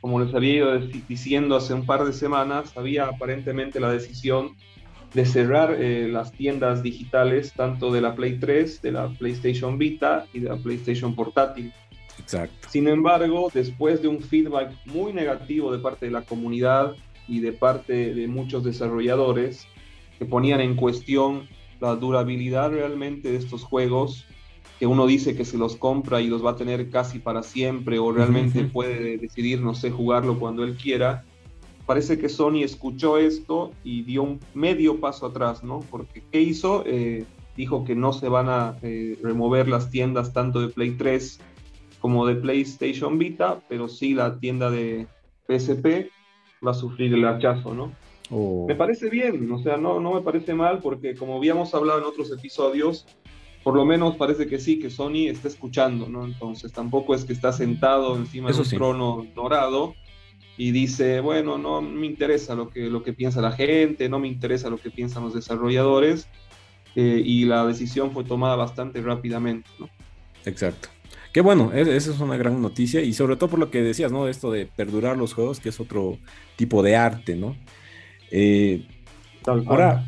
[0.00, 4.54] Como les había ido diciendo hace un par de semanas, había aparentemente la decisión
[5.14, 10.26] de cerrar eh, las tiendas digitales tanto de la Play 3, de la PlayStation Vita
[10.32, 11.72] y de la PlayStation Portátil.
[12.18, 12.68] Exacto.
[12.68, 16.94] Sin embargo, después de un feedback muy negativo de parte de la comunidad
[17.28, 19.66] y de parte de muchos desarrolladores
[20.18, 21.48] que ponían en cuestión
[21.80, 24.26] la durabilidad realmente de estos juegos,
[24.78, 27.98] que uno dice que se los compra y los va a tener casi para siempre
[27.98, 28.72] o realmente uh -huh.
[28.72, 31.24] puede decidir, no sé, jugarlo cuando él quiera.
[31.86, 35.80] Parece que Sony escuchó esto y dio un medio paso atrás, ¿no?
[35.90, 36.82] Porque ¿qué hizo?
[36.86, 37.24] Eh,
[37.56, 41.40] dijo que no se van a eh, remover las tiendas tanto de Play 3
[42.00, 45.06] como de PlayStation Vita, pero sí la tienda de
[45.46, 46.10] PSP
[46.66, 47.92] va a sufrir el hachazo, ¿no?
[48.30, 48.64] Oh.
[48.66, 52.06] Me parece bien, o sea, no, no me parece mal porque como habíamos hablado en
[52.06, 53.06] otros episodios,
[53.62, 56.24] por lo menos parece que sí, que Sony está escuchando, ¿no?
[56.24, 58.76] Entonces tampoco es que está sentado encima Eso de un sí.
[58.76, 59.94] trono dorado
[60.56, 64.28] y dice, bueno, no me interesa lo que, lo que piensa la gente, no me
[64.28, 66.28] interesa lo que piensan los desarrolladores,
[66.94, 69.88] eh, y la decisión fue tomada bastante rápidamente, ¿no?
[70.44, 70.88] Exacto.
[71.32, 74.28] Qué bueno, esa es una gran noticia y sobre todo por lo que decías, ¿no?
[74.28, 76.18] Esto de perdurar los juegos, que es otro
[76.54, 77.56] tipo de arte, ¿no?
[78.30, 78.86] Eh,
[79.66, 80.06] ahora,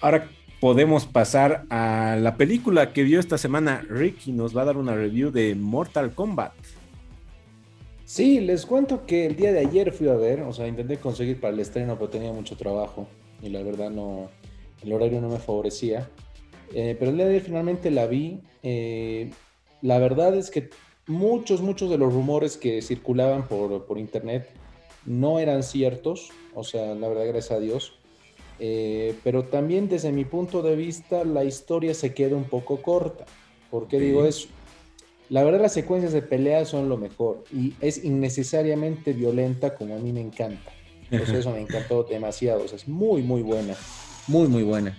[0.00, 0.28] ahora
[0.60, 4.96] podemos pasar a la película que vio esta semana Ricky, nos va a dar una
[4.96, 6.54] review de Mortal Kombat.
[8.16, 11.38] Sí, les cuento que el día de ayer fui a ver, o sea, intenté conseguir
[11.38, 13.06] para el estreno, pero tenía mucho trabajo
[13.42, 14.30] y la verdad no,
[14.82, 16.08] el horario no me favorecía.
[16.72, 18.40] Eh, pero el día de ayer finalmente la vi.
[18.62, 19.28] Eh,
[19.82, 20.70] la verdad es que
[21.06, 24.48] muchos, muchos de los rumores que circulaban por, por internet
[25.04, 27.98] no eran ciertos, o sea, la verdad, gracias a Dios.
[28.58, 33.26] Eh, pero también desde mi punto de vista la historia se queda un poco corta.
[33.70, 34.06] ¿Por qué sí.
[34.06, 34.48] digo eso?
[35.28, 39.98] La verdad las secuencias de pelea son lo mejor y es innecesariamente violenta como a
[39.98, 40.72] mí me encanta.
[41.10, 43.74] Entonces eso me encantó demasiado, o sea, es muy muy buena,
[44.28, 44.96] muy muy buena.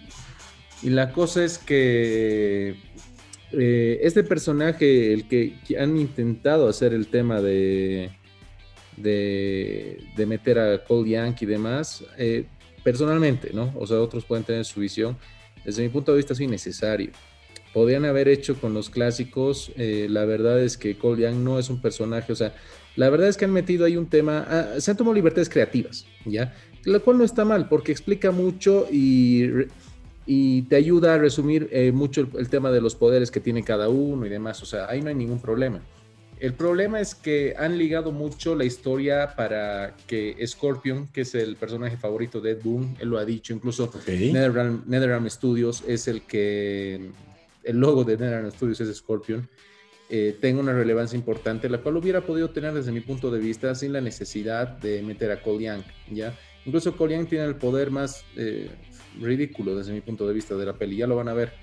[0.83, 2.75] Y la cosa es que
[3.51, 8.11] eh, este personaje, el que han intentado hacer el tema de,
[8.97, 12.45] de, de meter a Cole Yankee y demás, eh,
[12.83, 13.73] personalmente, ¿no?
[13.77, 15.17] O sea, otros pueden tener su visión.
[15.63, 17.11] Desde mi punto de vista es innecesario.
[17.73, 21.69] Podrían haber hecho con los clásicos, eh, la verdad es que Cole Young no es
[21.69, 22.55] un personaje, o sea,
[22.95, 26.05] la verdad es que han metido ahí un tema, ah, se han tomado libertades creativas,
[26.25, 26.55] ¿ya?
[26.83, 29.49] Lo cual no está mal, porque explica mucho y,
[30.25, 33.63] y te ayuda a resumir eh, mucho el, el, tema de los poderes que tiene
[33.63, 35.81] cada uno y demás, o sea, ahí no hay ningún problema.
[36.39, 41.55] El problema es que han ligado mucho la historia para que Scorpion, que es el
[41.55, 44.31] personaje favorito de Ed Boon, él lo ha dicho, incluso okay.
[44.31, 47.09] NetherRealm, NetherRealm Studios es el que,
[47.67, 49.47] el logo de NetherRealm Studios es Scorpion,
[50.09, 53.75] eh, tenga una relevancia importante, la cual hubiera podido tener desde mi punto de vista
[53.75, 56.33] sin la necesidad de meter a Cole Young, ¿ya?
[56.65, 58.69] Incluso Cole Young tiene el poder más eh,
[59.19, 61.53] ridículo desde mi punto de vista de la peli, ya lo van a ver.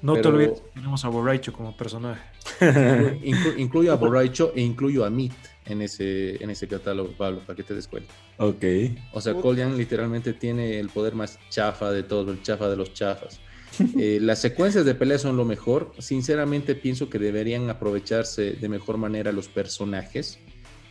[0.00, 0.22] No pero...
[0.22, 2.22] te olvides, tenemos a Borraicho como personaje.
[3.22, 5.34] Inclu incluyo a Borraicho e incluyo a Meat
[5.66, 8.12] en ese, en ese catálogo, Pablo, para que te des cuenta.
[8.38, 8.64] Ok.
[9.12, 12.94] O sea, Colian literalmente tiene el poder más chafa de todo, el chafa de los
[12.94, 13.40] chafas.
[13.98, 15.92] Eh, las secuencias de pelea son lo mejor.
[15.98, 20.38] Sinceramente pienso que deberían aprovecharse de mejor manera los personajes.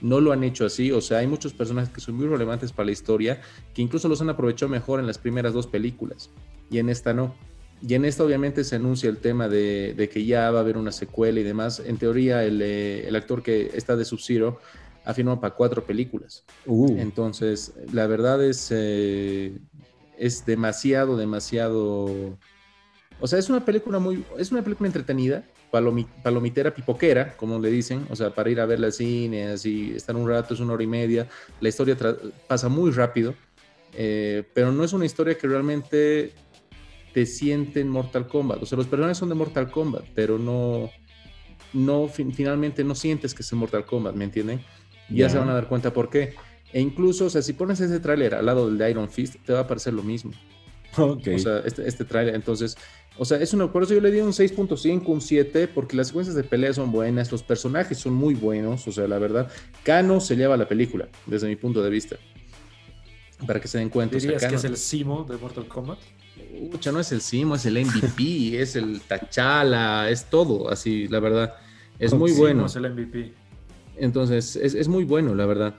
[0.02, 2.86] No lo han hecho así, o sea, hay muchos personajes que son muy relevantes para
[2.86, 3.42] la historia,
[3.74, 6.30] que incluso los han aprovechado mejor en las primeras dos películas,
[6.72, 7.36] y en esta no.
[7.82, 10.78] Y en esta obviamente se anuncia el tema de, de, que ya va a haber
[10.78, 11.82] una secuela y demás.
[11.86, 14.60] En teoría el, eh, el actor que está de Sub-Zero
[15.06, 16.44] ha firmado para cuatro películas.
[16.66, 16.98] Uh.
[17.00, 19.58] Entonces, la verdad es, eh,
[20.18, 22.38] es demasiado, demasiado...
[23.20, 24.24] O sea, es una película muy...
[24.38, 28.06] Es una película entretenida, palomi, palomitera pipoquera, como le dicen.
[28.10, 30.84] O sea, para ir a verla al cine, así, estar un rato, es una hora
[30.84, 31.28] y media.
[31.60, 31.98] La historia
[32.48, 33.36] pasa muy rápido.
[33.94, 36.34] Eh, pero no es una historia que realmente
[37.14, 38.62] te sienten Mortal Kombat.
[38.62, 40.90] O sea, los personajes son de Mortal Kombat, pero no,
[41.74, 44.60] no finalmente no sientes que es Mortal Kombat, ¿me entienden?
[45.10, 45.30] Ya yeah.
[45.30, 46.36] se van a dar cuenta por qué.
[46.72, 49.54] E incluso, o sea, si pones ese tráiler al lado del de Iron Fist, te
[49.54, 50.32] va a parecer lo mismo.
[50.98, 51.36] Okay.
[51.36, 52.78] O sea, este, este tráiler, entonces,
[53.22, 56.08] O sea, es una, por eso yo le di un 6.5, un 7, porque las
[56.08, 59.52] secuencias de pelea son buenas, los personajes son muy buenos, o sea, la verdad,
[59.84, 62.16] Kano se lleva la película, desde mi punto de vista.
[63.46, 64.16] Para que se den cuenta.
[64.16, 66.00] o sea, ¿Dirías que Kano- es el Simo de Mortal Kombat?
[66.72, 71.20] Pucha, no es el Simo, es el MVP, es el Tachala, es todo, así, la
[71.20, 71.56] verdad.
[72.00, 72.66] Es muy Simo bueno.
[72.68, 73.34] es el MVP.
[73.98, 75.76] Entonces, es, es muy bueno, la verdad.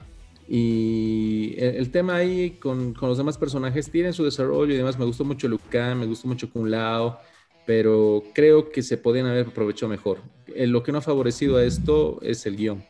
[0.47, 4.99] Y el, tema ahí con, con los demás personajes tienen su desarrollo y demás.
[4.99, 7.19] Me gustó mucho Liu Kang, me gustó mucho Kung Lao,
[7.65, 10.19] pero creo que se podían haber aprovechado mejor.
[10.55, 12.83] Eh, lo que no ha favorecido a esto es el guion.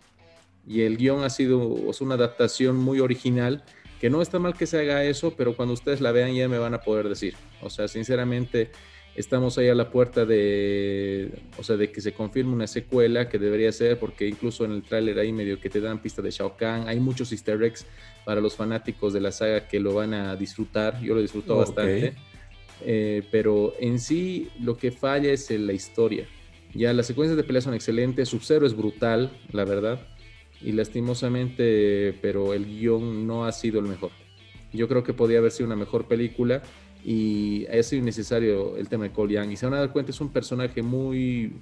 [0.67, 3.63] Y el guion ha sido sea, una adaptación muy original,
[3.99, 6.57] que no está mal que se haga eso, pero cuando ustedes la vean ya me
[6.57, 7.35] van a poder decir.
[7.61, 8.71] O sea, sinceramente,
[9.15, 13.37] estamos ahí a la puerta de, o sea, de que se confirme una secuela que
[13.37, 16.55] debería ser, porque incluso en el tráiler ahí medio que te dan pista de Shao
[16.57, 17.85] Kahn, hay muchos easter eggs
[18.25, 21.59] para los fanáticos de la saga que lo van a disfrutar, yo lo disfruto Ok.
[21.67, 22.15] bastante,
[22.83, 26.27] Eh, pero en sí lo que falla es en la historia.
[26.73, 30.07] Ya las secuencias de pelea son excelentes, Sub-Zero es brutal, la verdad,
[30.61, 34.11] y lastimosamente, pero el guion no ha sido el mejor.
[34.73, 36.61] Yo creo que podía haber sido una mejor película
[37.03, 39.51] y ha sido innecesario el tema de Cole Young.
[39.51, 41.53] Y se van a dar cuenta, es un personaje muy,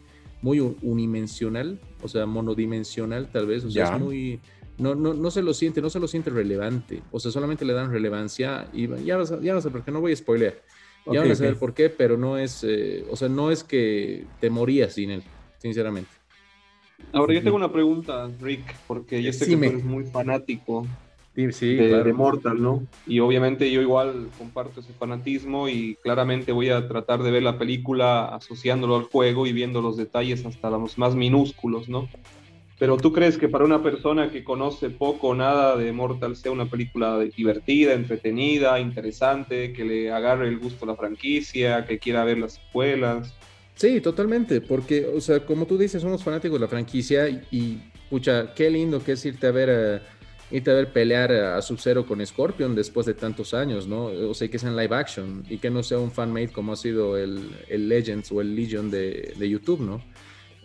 [0.42, 4.40] muy un- unidimensional, o sea, monodimensional tal vez, o sea, es muy...
[4.78, 7.74] No, no, no se lo siente, no se lo siente relevante, o sea, solamente le
[7.74, 10.62] dan relevancia y ya vas a, ya vas a ver que no voy a spoilear,
[11.06, 13.64] ya Ok, van a saber por qué, pero no es, eh, o sea, no es
[13.64, 15.24] que te morías sin él,
[15.60, 16.10] sinceramente.
[17.14, 20.86] Ahora yo tengo una pregunta, Rick, porque yo sé que tú eres muy fanático
[21.52, 22.84] Sí, de, de Mortal, ¿no?
[23.08, 27.58] Y obviamente yo igual comparto ese fanatismo y claramente voy a tratar de ver la
[27.58, 32.10] película asociándolo al juego y viendo los detalles hasta los más minúsculos, ¿no?
[32.80, 36.54] Pero tú crees que para una persona que conoce poco o nada de Mortal sea
[36.54, 42.24] una película divertida, entretenida, interesante, que le agarre el gusto a la franquicia, que quiera
[42.24, 43.36] ver las secuelas?
[43.76, 48.54] Sí, totalmente, porque, o sea, como tú dices, somos fanáticos de la franquicia y, pucha,
[48.54, 50.02] qué lindo que es irte a ver
[50.52, 54.06] irte a ver pelear a Sub-Zero con Scorpion después de tantos años, ¿no?
[54.06, 56.76] O sea, que sea en live action y que no sea un fan-made como ha
[56.76, 60.02] sido el, Legends o el Legion de YouTube, ¿no?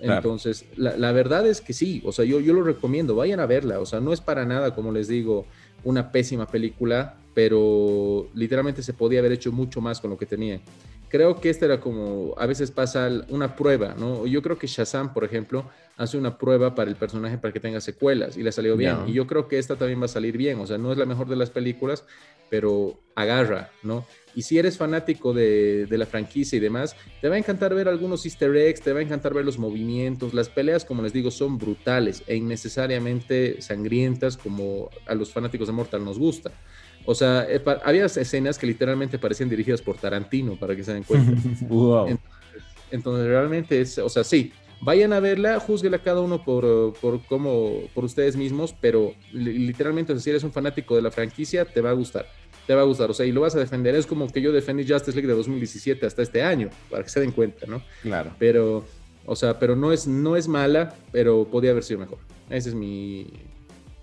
[0.05, 0.19] Claro.
[0.19, 3.47] Entonces, la, la verdad es que sí, o sea, yo, yo lo recomiendo, vayan a
[3.47, 5.47] verla, o sea, no es para nada, como les digo,
[5.85, 10.61] una pésima película, pero literalmente se podía haber hecho mucho más con lo que tenía.
[11.09, 14.27] Creo que esta era como, a veces pasa una prueba, ¿no?
[14.27, 17.81] Yo creo que Shazam, por ejemplo, hace una prueba para el personaje para que tenga
[17.81, 18.97] secuelas y le salió bien.
[19.07, 21.07] Y yo creo que esta también va a salir bien, o sea, no es la
[21.07, 22.05] mejor de las películas,
[22.51, 24.05] pero agarra, ¿no?
[24.37, 27.89] Y si eres fanático de, de la franquicia y demás, te va a encantar ver
[27.89, 30.35] algunos easter eggs, te va a encantar ver los movimientos.
[30.35, 35.73] Las peleas, como les digo, son brutales e innecesariamente sangrientas como a los fanáticos de
[35.75, 36.51] Mortal nos gusta.
[37.07, 41.05] O sea, eh, había escenas que literalmente parecían dirigidas por Tarantino, para que se den
[41.05, 41.33] cuenta.
[41.69, 42.09] wow.
[42.09, 47.25] Entonces, entonces, realmente es, o sea, sí, vayan a verla, juzguela cada uno por, por
[47.27, 51.81] cómo, por ustedes mismos, pero li- literalmente, si eres un fanático de la franquicia, te
[51.81, 52.27] va a gustar,
[52.67, 53.95] te va a gustar, o sea, y lo vas a defender.
[53.95, 57.21] Es como que yo defendí Justice League de 2017 hasta este año, para que se
[57.21, 57.83] den cuenta, ¿no?
[58.03, 58.31] Claro.
[58.39, 58.85] Pero,
[59.27, 62.19] o sea, pero no es, no es mala, pero podía haber sido mejor.
[62.49, 63.27] Ese es mi,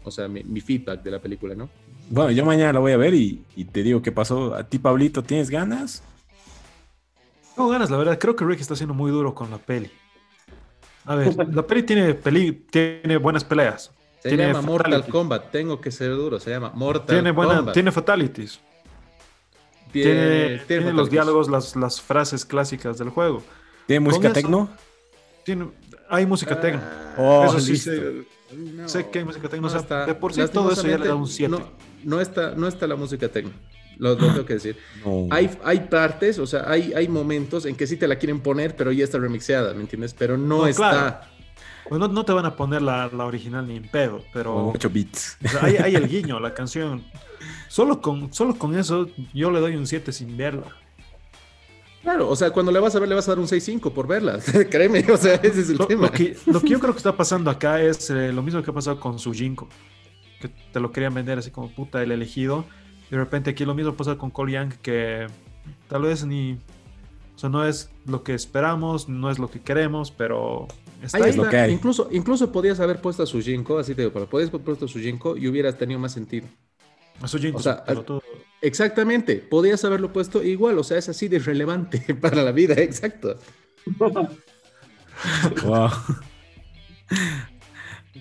[0.03, 1.69] o sea, mi, mi feedback de la película, ¿no?
[2.09, 4.53] Bueno, yo mañana la voy a ver y, y te digo qué pasó.
[4.53, 6.03] ¿A ti, Pablito, tienes ganas?
[7.55, 8.19] Tengo ganas, la verdad.
[8.19, 9.89] Creo que Rick está siendo muy duro con la peli.
[11.05, 13.91] A ver, la peli tiene, peli, tiene buenas peleas.
[14.21, 15.05] Se Tiene llama Mortal.
[15.07, 17.73] Kombat, tengo que ser duro, se llama Mortal Tiene, buena, Kombat.
[17.73, 18.59] tiene fatalities.
[19.91, 23.43] Tiene, Tiene, tiene tiene los diálogos, las, las frases clásicas del juego.
[23.87, 24.69] ¿Tiene música tecno?
[25.43, 25.69] Tiene,
[26.09, 26.81] hay música Ah, tecno.
[27.17, 27.91] Oh, eso sí, listo.
[27.91, 28.13] sé,
[28.55, 29.61] no, sé que hay música tecno.
[29.63, 31.51] no o sea, está- de por sí todo eso ya le da un 7.
[31.51, 31.59] No,
[32.03, 33.51] no está, no está la música tecno.
[33.97, 34.77] Lo, lo tengo que decir.
[35.05, 35.27] No.
[35.31, 38.75] Hay, hay partes, o sea, hay, hay momentos en que sí te la quieren poner,
[38.75, 40.13] pero ya está remixeada, ¿me entiendes?
[40.17, 40.89] Pero no, No, está.
[40.89, 41.17] claro.
[41.89, 44.89] Pues no, no te van a poner la, la original ni en pedo, pero 8
[44.89, 45.37] bits.
[45.43, 47.03] o sea, hay, hay el guiño, la canción.
[47.67, 50.67] Solo con, solo con eso yo le doy un 7 sin verla.
[52.01, 54.07] Claro, o sea, cuando la vas a ver, le vas a dar un 6.5 por
[54.07, 54.39] verla.
[54.71, 56.07] Créeme, o sea, ese es el Lo, tema.
[56.07, 58.71] lo que, lo que yo creo que está pasando acá es eh, lo mismo que
[58.71, 59.67] ha pasado con Sujinko.
[60.39, 62.65] Que te lo querían vender así como puta el elegido.
[63.07, 65.27] Y de repente aquí lo mismo pasa con Cole Young que
[65.87, 66.57] tal vez ni...
[67.35, 70.67] O sea, no es lo que esperamos, no es lo que queremos, pero
[71.13, 71.29] Ahí ahí.
[71.31, 71.49] es lo está.
[71.51, 71.71] que hay.
[71.73, 74.87] Incluso, incluso podías haber puesto a Sujinko, así te digo, pero podías haber puesto a
[74.87, 76.47] Sujinko y hubieras tenido más sentido.
[77.25, 78.21] Sujinko, o sea, pero tú-
[78.61, 83.37] Exactamente, podías haberlo puesto igual, o sea, es así de relevante para la vida, exacto.
[85.65, 85.89] Wow.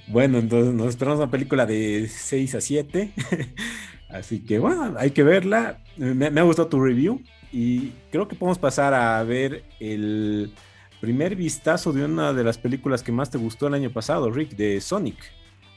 [0.08, 3.12] Bueno, entonces nos esperamos una película de 6 a 7.
[4.10, 5.82] Así que bueno, hay que verla.
[5.96, 7.22] Me, me ha gustado tu review.
[7.52, 10.52] y creo que podemos pasar a ver el
[11.00, 14.50] primer vistazo de una de las películas que más te gustó el año pasado, Rick,
[14.50, 15.16] de Sonic.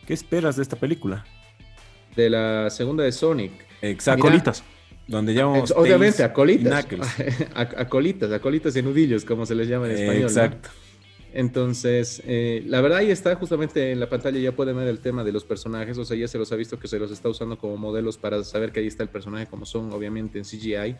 [0.05, 1.25] ¿Qué esperas de esta película?
[2.15, 3.51] De la segunda de Sonic.
[3.81, 4.23] Exacto.
[4.23, 4.63] Colitas.
[5.07, 6.85] Donde llamamos Obviamente, a colitas.
[6.85, 7.07] Knuckles.
[7.55, 10.21] A, a colitas, a colitas y nudillos, como se les llama en español.
[10.21, 10.27] ¿no?
[10.27, 10.69] Exacto.
[11.33, 15.23] Entonces, eh, la verdad ahí está justamente en la pantalla, ya pueden ver el tema
[15.23, 17.57] de los personajes, o sea, ya se los ha visto que se los está usando
[17.57, 20.95] como modelos para saber que ahí está el personaje como son, obviamente en CGI.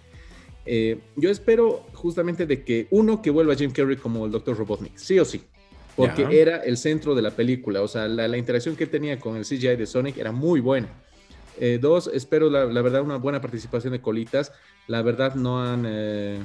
[0.65, 4.58] Eh, yo espero justamente de que uno, que vuelva Jim Carrey como el Dr.
[4.58, 5.43] Robotnik, sí o sí,
[5.95, 9.36] porque era el centro de la película, o sea, la, la interacción que tenía con
[9.36, 10.88] el CGI de Sonic era muy buena.
[11.60, 14.52] Eh, dos, espero la, la verdad una buena participación de Colitas,
[14.88, 15.84] la verdad no han...
[15.86, 16.39] eh,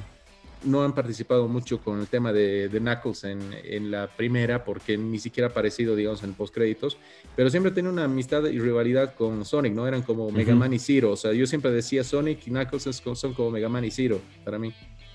[0.63, 4.97] no han participado mucho con el tema de, de Knuckles en, en la primera, porque
[4.97, 6.97] ni siquiera ha aparecido, digamos, en postcréditos,
[7.35, 9.87] pero siempre tenía una amistad y rivalidad con Sonic, ¿no?
[9.87, 10.55] Eran como Mega.
[10.55, 13.85] Man y Zero, o sea, yo siempre decía Sonic y Knuckles son como Mega Man
[13.85, 14.73] y Zero para mí.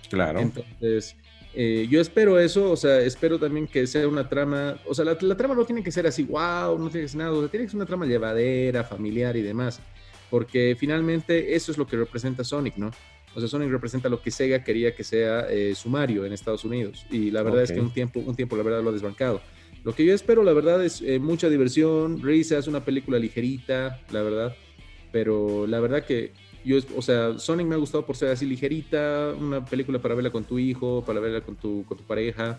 [0.09, 0.41] Claro.
[0.41, 1.17] Entonces,
[1.55, 5.17] eh, yo espero eso, o sea, espero también que sea una trama, o sea, la,
[5.21, 7.49] la trama no tiene que ser así, wow, no tiene que ser nada, o sea,
[7.49, 9.81] tiene que ser una trama llevadera, familiar y demás,
[10.31, 12.91] porque finalmente eso es lo que representa Sonic, ¿no?
[13.35, 17.07] O sea, Sonic representa lo que Sega quería que sea eh, sumario en Estados Unidos,
[17.11, 19.41] y la verdad es que un tiempo, un tiempo, la verdad, lo ha desbancado.
[19.85, 24.23] Lo que yo espero, la verdad, es eh, mucha diversión, risas, una película ligerita, la
[24.23, 24.57] verdad,
[25.13, 26.33] pero la verdad que
[26.65, 30.31] yo, o sea, Sonic me ha gustado por ser así ligerita, una película para verla
[30.31, 32.59] con tu hijo, para verla con tu, con tu pareja.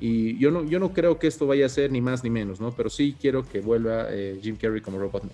[0.00, 2.60] Y yo no, yo no creo que esto vaya a ser ni más ni menos,
[2.60, 2.72] ¿no?
[2.72, 5.32] Pero sí quiero que vuelva eh, Jim Carrey como Robotnik.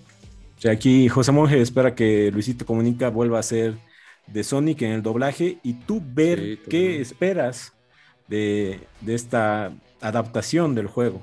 [0.57, 3.73] O sea, aquí José Monge espera que Luisito Comunica vuelva a ser
[4.27, 7.73] de Sonic en el doblaje y tú ver Sí, qué esperas
[8.27, 11.21] de, de esta adaptación del juego.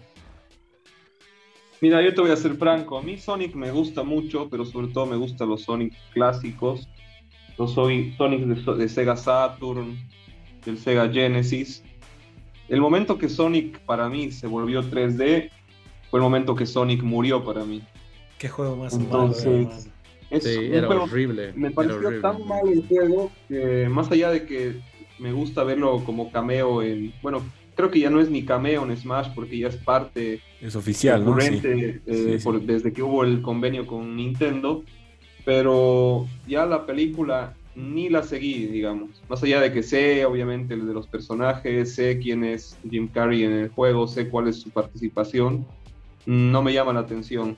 [1.80, 2.98] Mira, yo te voy a ser franco.
[2.98, 6.88] A mí Sonic me gusta mucho, pero sobre todo me gustan los Sonic clásicos.
[7.56, 9.98] Los soy Sonic de, de Sega Saturn,
[10.64, 11.82] del Sega Genesis.
[12.68, 15.50] El momento que Sonic para mí se volvió 3D
[16.10, 17.82] fue el momento que Sonic murió para mí.
[18.38, 19.80] Qué juego más Entonces, malo.
[20.30, 21.52] Es Sí, era juego- horrible.
[21.56, 22.20] me pareció horrible.
[22.22, 24.76] tan mal el juego que más allá de que
[25.18, 27.42] me gusta verlo como cameo en, bueno,
[27.74, 31.24] creo que ya no es ni cameo en Smash porque ya es parte Es oficial,
[31.24, 31.38] ¿no?
[31.40, 31.48] Sí.
[31.50, 32.44] recurrente eh, Sí, sí.
[32.44, 34.84] por- desde que hubo el convenio con Nintendo,
[35.44, 39.22] pero ya la película ni la seguí, digamos.
[39.28, 43.44] Más allá de que sé, obviamente, el de los personajes, sé quién es Jim Carrey
[43.44, 45.66] en el juego, sé cuál es su participación,
[46.26, 47.56] no me llama la atención.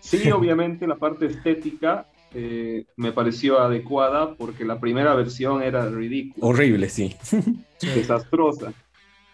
[0.00, 6.46] Sí, obviamente, la parte estética eh, me pareció adecuada porque la primera versión era ridícula,
[6.46, 7.14] Horrible, sí.
[7.80, 8.72] desastrosa.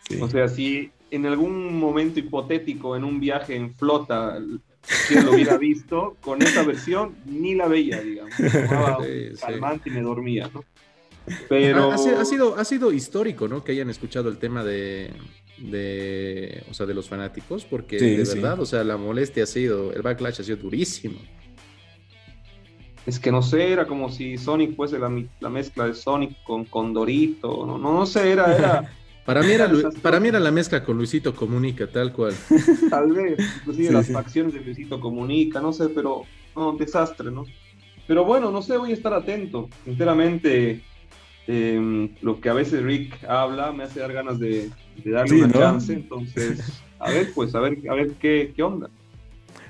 [0.08, 0.18] Sí.
[0.20, 4.38] O sea, si en algún momento hipotético en un viaje en flota
[4.82, 8.34] si lo hubiera visto, con esa versión ni la veía, digamos.
[8.68, 9.42] Tomaba Sí, un sí.
[9.42, 10.64] calmante y me dormía, ¿no?
[11.48, 13.62] Pero Ha, ha sido, ha, sido, histórico, ¿no?
[13.62, 15.10] Que hayan escuchado el tema de,
[15.58, 18.36] de, o sea, de los fanáticos, porque Sí, de sí.
[18.38, 21.18] verdad, o sea, la molestia ha sido, el backlash ha sido durísimo.
[23.06, 26.66] Es que no sé, era como si Sonic fuese la, la mezcla de Sonic con
[26.66, 28.84] Condorito, no, no, no sé, era, era
[29.24, 29.70] Para mí, era,
[30.02, 32.46] para mí era la mezcla con Luisito Comunica, tal cual.
[32.88, 34.12] tal vez, inclusive Sí, las sí.
[34.12, 37.44] facciones de Luisito Comunica, no sé, pero no, desastre, ¿no?
[38.06, 39.72] Pero bueno, no sé, voy a estar atento.
[39.84, 40.86] Sinceramente,
[41.46, 45.36] eh, lo que a veces Rick habla me hace dar ganas de, de darle Sí,
[45.36, 45.52] una ¿no?
[45.52, 48.90] chance, entonces, a ver, pues, a ver, a ver qué, qué onda.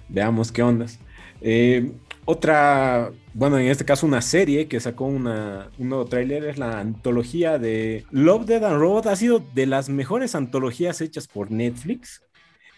[0.09, 0.99] Veamos qué ondas.
[1.41, 1.93] Eh,
[2.31, 6.79] otra, bueno, en este caso una serie que sacó una, un nuevo tráiler es la
[6.79, 9.07] antología de Love, Dead and Robot.
[9.07, 12.23] Ha sido de las mejores antologías hechas por Netflix.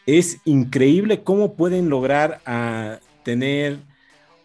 [0.06, 3.78] Es increíble cómo pueden lograr a tener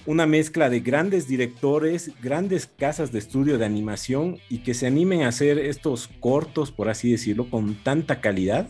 [0.08, 5.22] una mezcla de grandes directores, grandes casas de estudio de animación y que se animen
[5.22, 8.70] a hacer estos cortos, por así decirlo, con tanta calidad.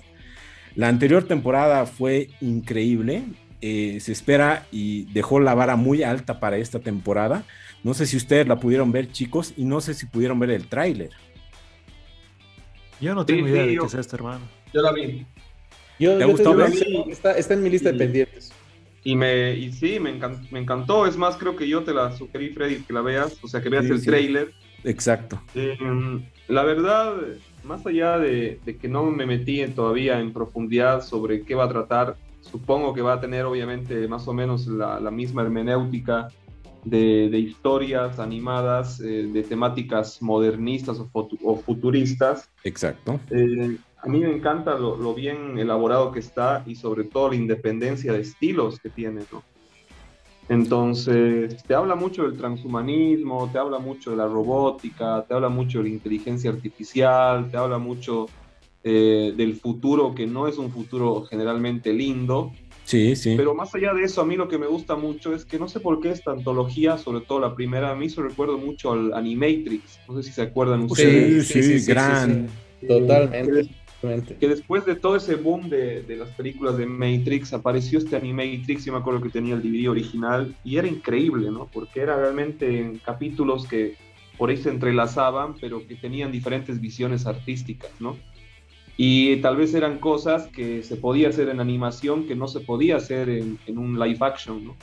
[0.76, 3.24] La anterior temporada fue increíble.
[3.62, 7.44] Eh, se espera y dejó la vara muy alta para esta temporada.
[7.84, 10.68] No sé si ustedes la pudieron ver, chicos, y no sé si pudieron ver el
[10.68, 11.10] tráiler.
[13.00, 14.41] Yo no Sí, tengo idea sí, de yo- qué es esto, hermano.
[14.74, 15.26] Yo la vi.
[16.00, 18.52] Yo, ¿Te yo gustó, sí, está, está en mi lista de pendientes.
[19.04, 21.06] Y, me, y sí, me, encan- me encantó.
[21.06, 23.70] Es más, creo que yo te la sugerí, Freddy, que la veas, o sea, que
[23.70, 24.06] veas Sí, el sí.
[24.08, 24.51] tráiler.
[24.84, 25.41] Exacto.
[25.53, 25.78] Eh,
[26.47, 27.14] la verdad,
[27.64, 31.70] más allá de, de que no me metí todavía en profundidad sobre qué va a
[31.70, 32.18] tratar,
[32.52, 36.28] supongo que va a tener obviamente más o menos la, la misma hermenéutica
[36.84, 42.50] de, de historias animadas, eh, de temáticas modernistas o, futuristas.
[42.64, 43.20] Exacto.
[43.32, 47.36] Eh, a mí me encanta lo, lo bien elaborado que está y sobre todo la
[47.36, 49.43] independencia de estilos que tiene, ¿no?
[50.48, 55.80] Entonces, te habla mucho del transhumanismo, te habla mucho de la robótica, te habla mucho
[55.80, 58.28] de la inteligencia artificial, te habla mucho
[58.88, 62.51] eh, del futuro, que no es un futuro generalmente lindo.
[62.83, 63.33] Sí, sí.
[63.36, 65.67] Pero más allá de eso, a mí lo que me gusta mucho es que no
[65.67, 70.01] sé por qué esta antología, sobre todo la primera, me hizo recuerdo mucho al Animatrix.
[70.07, 71.47] No sé si se acuerdan ustedes.
[71.47, 72.47] Sí, sí, gran.
[72.88, 73.71] Totalmente.
[74.39, 78.86] Que después de todo ese boom de, de, las películas de Matrix, apareció este Animatrix,
[78.86, 81.67] yo me acuerdo que tenía el DVD original, y era increíble, ¿no?
[81.73, 83.95] Porque era realmente en capítulos que
[84.38, 88.15] por ahí se entrelazaban, pero que tenían diferentes visiones artísticas, ¿no?
[88.98, 92.96] Y tal vez eran cosas que se podía hacer en animación que no se podía
[92.98, 94.76] hacer en, en un live action, ¿no?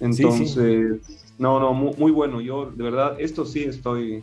[0.00, 1.32] Entonces, sí, sí.
[1.38, 2.40] no, no, muy, muy, bueno.
[2.40, 4.22] Yo, de verdad, esto sí estoy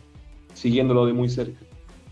[0.54, 1.60] siguiéndolo de muy cerca.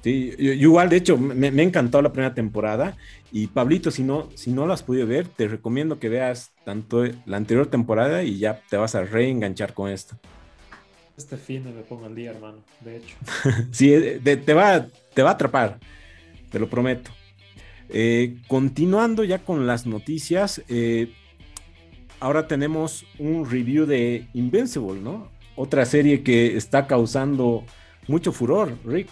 [0.02, 2.96] Sí, yo, yo igual, de hecho, me, me, encantó la primera temporada.
[3.32, 7.04] Y Pablito, si no, si no lo has podido ver, te recomiendo que veas tanto
[7.26, 10.16] la anterior temporada y ya te vas a reenganchar con esto.
[11.16, 13.16] Este fin me pongo al día, hermano, de hecho.
[13.72, 15.78] sí, de, te, va, te va a atrapar
[16.54, 17.10] te lo prometo.
[17.88, 21.12] Eh, continuando ya con las noticias, eh,
[22.20, 25.30] ahora tenemos un review de Invincible, ¿no?
[25.56, 27.64] Otra serie que está causando
[28.06, 29.08] mucho furor, Rick.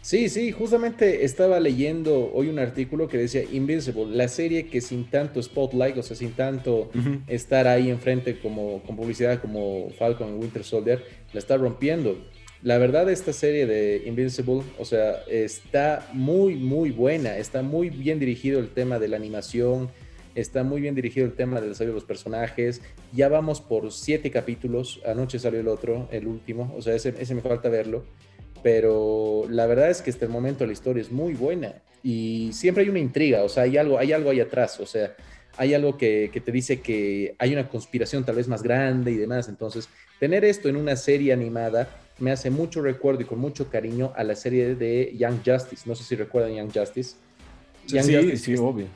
[0.00, 5.04] Sí, sí, justamente estaba leyendo hoy un artículo que decía Invincible, la serie que sin
[5.10, 7.20] tanto spotlight, o sea, sin tanto uh -huh.
[7.26, 11.04] estar ahí enfrente como, con publicidad como Falcon y Winter Soldier,
[11.34, 12.16] la está rompiendo
[12.62, 18.20] la verdad esta serie de Invincible, o sea, está muy, muy buena, está muy bien
[18.20, 19.90] dirigido el tema de la animación,
[20.36, 22.80] está muy bien dirigido el tema del desarrollo de los personajes,
[23.12, 27.34] ya vamos por siete capítulos, anoche salió el otro, el último, o sea, ese, ese
[27.34, 28.04] me falta verlo,
[28.62, 31.82] pero la verdad es que hasta el momento la historia es muy buena.
[32.04, 35.14] Y siempre hay una intriga, o sea, hay algo, hay algo ahí atrás, o sea,
[35.56, 39.16] hay algo que, que, te dice que hay una conspiración tal vez más grande y
[39.16, 39.48] demás.
[39.48, 39.88] Entonces,
[40.18, 41.88] tener esto en una serie animada
[42.18, 45.82] me hace mucho recuerdo y con mucho cariño a la serie de Young Justice.
[45.86, 47.16] No sé si recuerdan Young Justice.
[47.88, 48.86] Young sí, Justice, sí, obvio.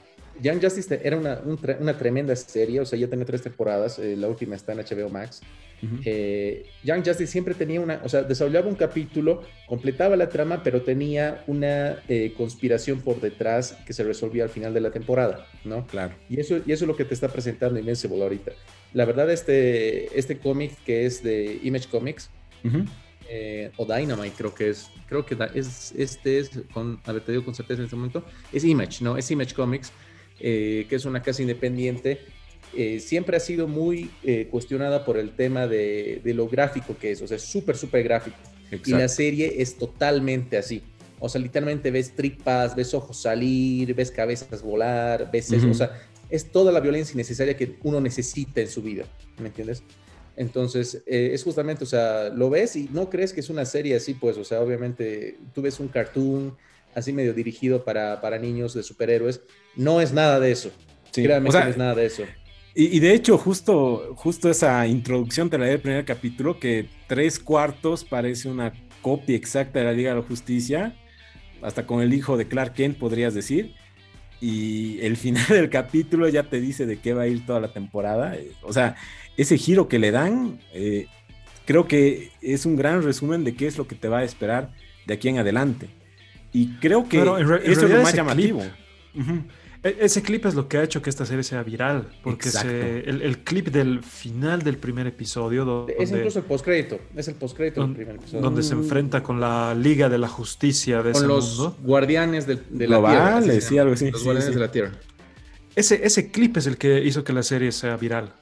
[0.40, 4.16] Young Justice era una, un, una, tremenda serie, o sea, ya tiene tres temporadas, eh,
[4.16, 5.40] la última está en HBO Max.
[5.82, 6.02] Uh -huh.
[6.06, 10.82] eh, Young Justice siempre tenía una, o sea, desarrollaba un capítulo, completaba la trama, pero
[10.82, 15.86] tenía una eh, conspiración por detrás que se resolvía al final de la temporada, ¿no?
[15.86, 16.14] Claro.
[16.30, 18.52] Y eso, y eso es lo que te está presentando Invincible ahorita.
[18.94, 22.30] La verdad, este, este cómic que es de Image Comics,
[22.64, 22.88] uh -huh.
[23.28, 27.32] Eh, o Dynamite creo que es, creo que es, este es, con, a ver, te
[27.32, 29.16] digo con certeza en este momento, es Image, ¿no?
[29.16, 29.92] Es Image Comics,
[30.40, 32.20] eh, que es una casa independiente,
[32.74, 34.10] eh, siempre ha sido muy
[34.50, 38.02] cuestionada por el tema de, de, lo gráfico que es, o sea, es súper, súper
[38.02, 38.36] gráfico.
[38.70, 38.90] Exacto.
[38.90, 40.82] Y la serie es totalmente así.
[41.18, 45.58] O sea, literalmente ves tripas, ves ojos salir, ves cabezas volar, ves uh -huh.
[45.58, 45.70] eso.
[45.70, 49.04] O sea, es toda la violencia innecesaria que uno necesita en su vida,
[49.38, 49.82] ¿me entiendes?
[50.36, 53.96] Entonces, eh, es justamente, o sea, lo ves y no crees que es una serie
[53.96, 56.56] así, pues, o sea, obviamente tú ves un cartoon
[56.94, 59.40] así medio dirigido para, para niños de superhéroes,
[59.76, 60.70] no es nada de eso.
[61.10, 61.22] Sí.
[61.22, 62.24] Créanme o sea, que no es nada de eso.
[62.74, 67.38] Y, y, de hecho, justo, justo esa introducción te la del primer capítulo, que tres
[67.38, 70.94] cuartos parece una copia exacta de la Liga de la Justicia,
[71.62, 73.74] hasta con el hijo de Clark Kent, podrías decir.
[74.40, 77.72] Y el final del capítulo ya te dice de qué va a ir toda la
[77.72, 78.36] temporada.
[78.62, 78.96] O sea,
[79.36, 81.06] ese giro que le dan, eh,
[81.64, 84.70] creo que es un gran resumen de qué es lo que te va a esperar
[85.06, 85.88] de aquí en adelante.
[86.52, 88.62] Y creo que en eso es lo más llamativo.
[89.14, 89.42] Uh -huh.
[89.82, 93.22] Ese clip es lo que ha hecho que esta serie sea viral, porque se, el,
[93.22, 95.64] el, clip del final del primer episodio...
[95.64, 98.42] Donde, es incluso el postcrédito, es el postcrédito del primer episodio.
[98.42, 101.76] Donde se enfrenta con la Liga de la Justicia de con ese los mundo.
[101.82, 103.60] guardianes de, de la Globales, Tierra.
[103.60, 104.10] sí, algo así.
[104.10, 104.54] Los sí, guardianes sí.
[104.54, 104.92] de la Tierra.
[105.76, 108.32] Ese, ese clip es el que hizo que la serie sea viral.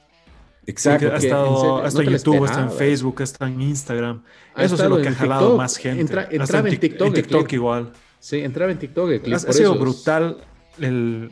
[0.65, 1.05] Exacto.
[1.05, 4.23] Porque ha estado, en YouTube, está en Facebook, está en Instagram.
[4.55, 5.57] Ha Eso es lo que ha jalado TikTok.
[5.57, 6.01] más gente.
[6.01, 7.53] Entra, entraba en TikTok, en TikTok clip.
[7.53, 7.91] igual.
[8.19, 9.33] Sí, entraba en TikTok el clip.
[9.35, 10.37] Ha, ha sido brutal
[10.79, 11.31] el,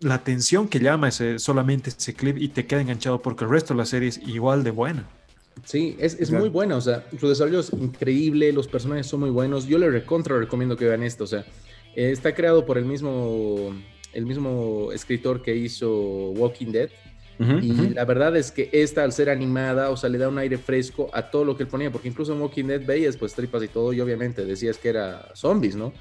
[0.00, 3.74] la atención que llama ese, solamente ese clip y te queda enganchado porque el resto
[3.74, 5.08] de la serie es igual de buena.
[5.64, 9.30] Sí, es, es muy buena, o sea, su desarrollo es increíble, los personajes son muy
[9.30, 9.66] buenos.
[9.66, 11.44] Yo le recontra recomiendo que vean esto, o sea,
[11.96, 13.74] eh, está creado por el mismo,
[14.12, 16.90] el mismo escritor que hizo Walking Dead.
[17.40, 17.94] Uh -huh, y uh -huh.
[17.94, 21.08] la verdad es que esta, al ser animada, o sea, le da un aire fresco
[21.12, 23.68] a todo lo que él ponía, porque incluso en Walking Dead veías pues tripas y
[23.68, 25.92] todo, y obviamente decías que era zombies, ¿no?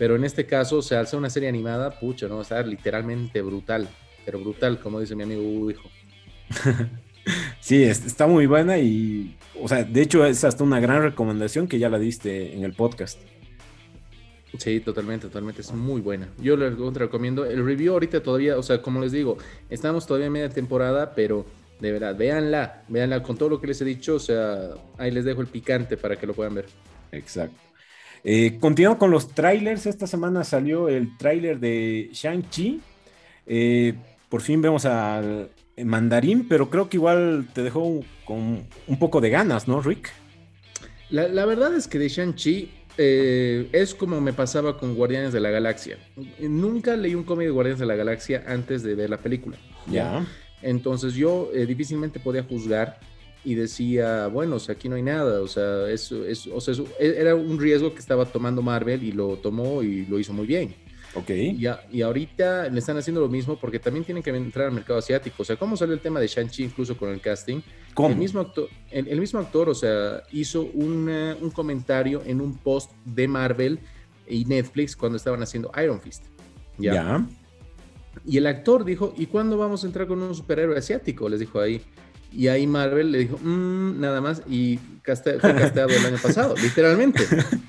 [0.00, 2.40] Pero en este caso, o sea, al ser una serie animada, pucha, ¿no?
[2.40, 3.86] Está literalmente brutal,
[4.24, 5.90] pero brutal, como dice mi amigo hijo.
[7.60, 11.78] sí, está muy buena y, o sea, de hecho es hasta una gran recomendación que
[11.78, 13.20] ya la diste en el podcast.
[14.56, 16.30] Sí, totalmente, totalmente, es muy buena.
[16.38, 17.44] Yo les recomiendo.
[17.44, 19.36] El review ahorita todavía, o sea, como les digo,
[19.68, 21.44] estamos todavía en media temporada, pero
[21.78, 24.14] De verdad, véanla, véanla con todo lo que les he dicho.
[24.14, 26.66] O sea, ahí les dejo el picante para que lo puedan ver.
[27.12, 27.69] Exacto.
[28.22, 32.80] Eh, continuando con los trailers, esta semana salió el trailer de Shang-Chi.
[33.46, 33.94] Eh,
[34.28, 35.50] por fin vemos al
[35.84, 40.10] mandarín, pero creo que igual te dejó con un poco de ganas, ¿no, Rick?
[41.08, 42.70] La, la verdad es que de Shang-Chi
[43.02, 45.98] eh, es como me pasaba con Guardianes de la Galaxia.
[46.38, 49.56] Nunca leí un cómic de Guardianes de la Galaxia antes de ver la película.
[49.90, 50.26] Ya.
[50.60, 53.00] Entonces yo eh, difícilmente podía juzgar
[53.44, 56.72] y decía, bueno, o sea, aquí no hay nada, o sea, eso, es, o sea,
[56.72, 60.46] eso, era un riesgo que estaba tomando Marvel y lo tomó y lo hizo muy
[60.46, 60.74] bien.
[61.14, 61.30] Ok.
[61.30, 64.72] Y, a- y ahorita le están haciendo lo mismo porque también tienen que entrar al
[64.72, 65.42] mercado asiático.
[65.42, 67.62] O sea, ¿cómo salió el tema de Shang-Chi incluso con el casting?
[67.94, 68.10] ¿Cómo?
[68.10, 72.56] El mismo, actor, el, el mismo actor, o sea, hizo una- un comentario en un
[72.58, 73.80] post de Marvel
[74.28, 76.24] y Netflix cuando estaban haciendo Iron Fist.
[76.78, 76.94] ya.
[76.94, 77.26] ¿ya?
[78.26, 81.28] Y el actor dijo, ¿y cuándo vamos a entrar con un superhéroe asiático?
[81.28, 81.80] Les dijo ahí.
[82.32, 86.54] Y ahí Marvel le dijo, "Mm, nada más, y caste- fue casteado el año pasado,
[86.62, 87.24] literalmente.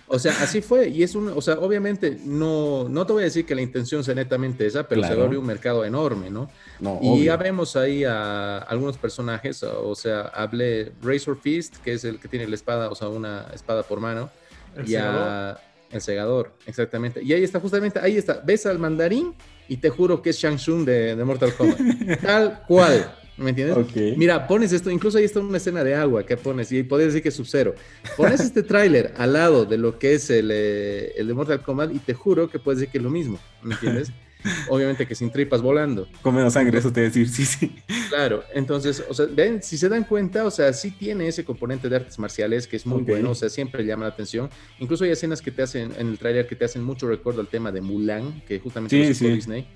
[0.08, 0.90] O sea, así fue.
[0.90, 4.04] Y es un, o sea, obviamente, no, no te voy a decir que la intención
[4.04, 5.22] sea netamente esa, pero se Claro.
[5.24, 6.50] vuelve un mercado enorme, ¿no?
[6.80, 7.24] No, Y obvio.
[7.24, 12.28] ya vemos ahí a algunos personajes, o sea, hablé Razor Fist, que es el que
[12.28, 14.30] tiene la espada, o sea, una espada por mano,
[14.76, 15.58] El y a- segador.
[15.92, 17.24] el segador, exactamente.
[17.24, 19.34] Y ahí está, justamente, ahí está, ves al mandarín
[19.68, 21.78] y te juro que es Shang Tsung de, de Mortal Kombat.
[22.22, 24.18] Tal cual, ¿me entiendes?
[24.18, 27.24] Mira, pones esto, incluso ahí está una escena de agua que pones, y puedes decir
[27.24, 27.76] que es Sub-Zero.
[28.18, 31.94] Pones este tráiler al lado de lo que es el, eh, el de Mortal Kombat
[31.94, 34.12] y te juro que puedes decir que es lo mismo, ¿me entiendes?
[34.70, 36.08] Obviamente que sin tripas volando.
[36.22, 37.76] Con menos sangre, eso te voy a decir, sí, sí.
[38.10, 41.90] Claro, entonces, o sea, ven, si se dan cuenta, o sea, sí tiene ese componente
[41.90, 44.50] de artes marciales que es muy bueno, o sea, siempre llama la atención.
[44.80, 47.48] Incluso hay escenas que te hacen en el tráiler que te hacen mucho recuerdo al
[47.48, 49.36] tema de Mulan, que justamente Sí, lo sacó sí.
[49.36, 49.68] Disney.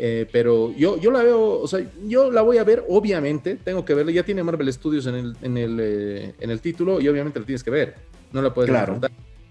[0.00, 3.84] Eh, pero yo, yo la veo, o sea, yo la voy a ver, obviamente, tengo
[3.84, 7.08] que verla, ya tiene Marvel Studios en el, en el, eh, en el título y
[7.08, 7.96] obviamente la tienes que ver,
[8.32, 9.00] no la puedes Claro.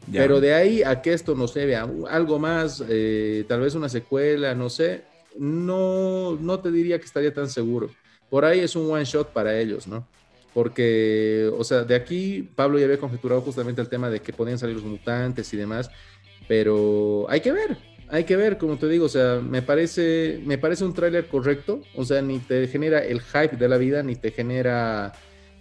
[0.10, 3.90] Pero de ahí a que esto no se vea algo más, eh, tal vez una
[3.90, 5.04] secuela, no sé,
[5.38, 7.90] no, no te diría que estaría tan seguro.
[8.30, 10.08] Por ahí es un one shot para ellos, ¿no?
[10.54, 14.58] Porque, o sea, de aquí Pablo ya había conjeturado justamente el tema de que podían
[14.58, 15.92] salir los mutantes y demás,
[16.48, 17.78] pero hay que ver,
[18.10, 21.82] hay que ver, como te digo, o sea, me parece, me parece un tráiler correcto,
[21.96, 25.14] o sea, ni te genera el hype de la vida, ni te genera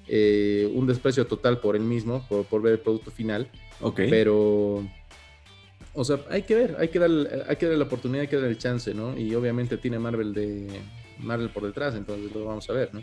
[0.07, 3.51] eh, un desprecio total por el mismo, por, por ver el producto final.
[3.81, 4.03] Ok.
[4.09, 4.87] Pero,
[5.93, 7.11] o sea, hay que ver, hay que dar,
[7.49, 9.19] hay que dar la oportunidad, hay que dar el chance, ¿no?
[9.19, 10.69] Y obviamente tiene Marvel de
[11.19, 13.03] Marvel por detrás, entonces lo vamos a ver, ¿no?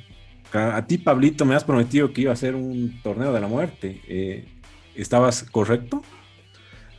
[0.54, 3.48] A a ti, Pablito, me has prometido que iba a ser un torneo de la
[3.48, 4.02] muerte.
[4.08, 4.46] Eh,
[4.96, 6.04] ¿Estabas correcto?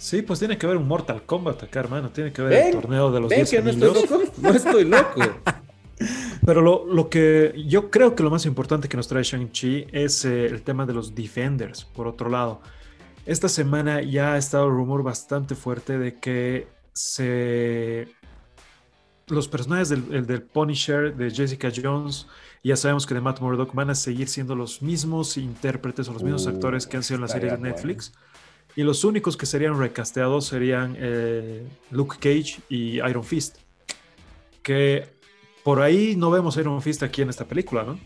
[0.04, 2.10] Sí, pues tiene que haber un Mortal Kombat acá, hermano.
[2.10, 4.22] Tiene que haber Ven, el torneo de los ¿Ven 10 que no estoy loco?
[4.36, 5.20] No estoy loco.
[6.44, 10.26] Pero lo, lo que yo creo que lo más importante que nos trae Shang-Chi es
[10.26, 12.60] eh, el tema de los Defenders, por otro lado.
[13.24, 18.06] Esta semana ya ha estado el rumor bastante fuerte de que se...
[19.28, 22.26] los personajes del, el del Punisher, de Jessica Jones,
[22.62, 26.22] ya sabemos que de Matt Murdock van a seguir siendo los mismos intérpretes o los
[26.22, 28.12] mismos Uh, actores que han sido en la serie de Netflix.
[28.76, 33.58] Y los únicos que serían recasteados serían eh, Luke Cage y Iron Fist.
[34.62, 35.14] Que
[35.62, 37.98] por ahí no vemos a Iron Fist aquí en esta película, ¿no?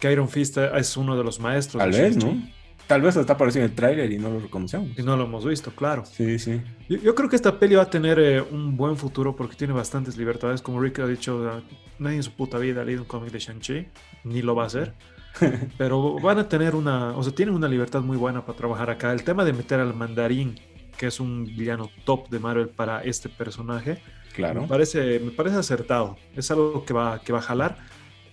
[0.00, 1.80] Que Iron Fist es uno de los maestros.
[1.80, 2.16] Tal vez.
[2.16, 2.40] ¿no?
[2.86, 4.98] Tal vez está apareciendo en el tráiler y no lo reconocemos.
[4.98, 6.06] Y no lo hemos visto, claro.
[6.06, 6.62] Sí, sí.
[6.88, 9.74] Yo, yo creo que esta peli va a tener eh, un buen futuro porque tiene
[9.74, 10.62] bastantes libertades.
[10.62, 11.60] Como Rick ha dicho, ah,
[11.98, 13.88] nadie en su puta vida ha leído un cómic de Shang-Chi,
[14.24, 14.94] ni lo va a hacer.
[15.78, 19.12] Pero van a tener una, o sea, tienen una libertad muy buena para trabajar acá.
[19.12, 20.58] El tema de meter al mandarín,
[20.96, 23.98] que es un villano top de Marvel para este personaje,
[24.34, 24.62] Claro.
[24.62, 26.16] me parece, me parece acertado.
[26.36, 27.76] Es algo que va, que va a jalar.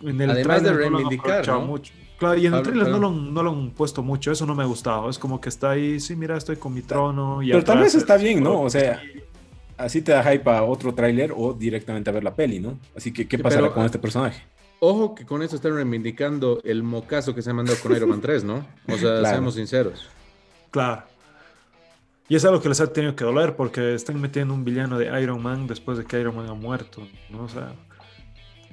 [0.02, 1.62] En el Además de tráiler no lo reivindicar, ¿no?
[1.62, 1.94] mucho.
[2.18, 4.64] Claro, y en el trailer no lo, no lo han puesto mucho, eso no me
[4.64, 5.10] ha gustado.
[5.10, 7.42] Es como que está ahí, sí, mira, estoy con mi trono.
[7.44, 8.62] Y Pero tal atrás vez está bien, ¿no?
[8.62, 9.02] O sea,
[9.78, 12.78] así te da hype a otro tráiler o directamente a ver la peli, ¿no?
[12.96, 14.44] Así que, ¿qué pasará pero- con este personaje?
[14.88, 18.22] Ojo que con esto están reivindicando el mocazo que se ha mandado con Iron Man
[18.22, 18.68] 3, ¿no?
[18.88, 19.26] O sea, Claro.
[19.26, 20.08] seamos sinceros.
[20.70, 21.04] Claro.
[22.30, 25.08] Y es algo que les ha tenido que doler porque están metiendo un villano de
[25.22, 27.46] Iron Man después de que Iron Man ha muerto, ¿no?
[27.46, 27.74] O sea,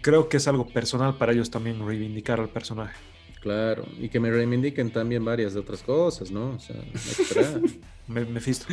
[0.02, 2.94] creo que es algo personal para ellos también reivindicar al personaje.
[3.40, 6.50] Claro, y que me reivindiquen también varias de otras cosas, ¿no?
[6.50, 7.60] O sea, esperar.
[8.06, 8.66] Me, Mephisto.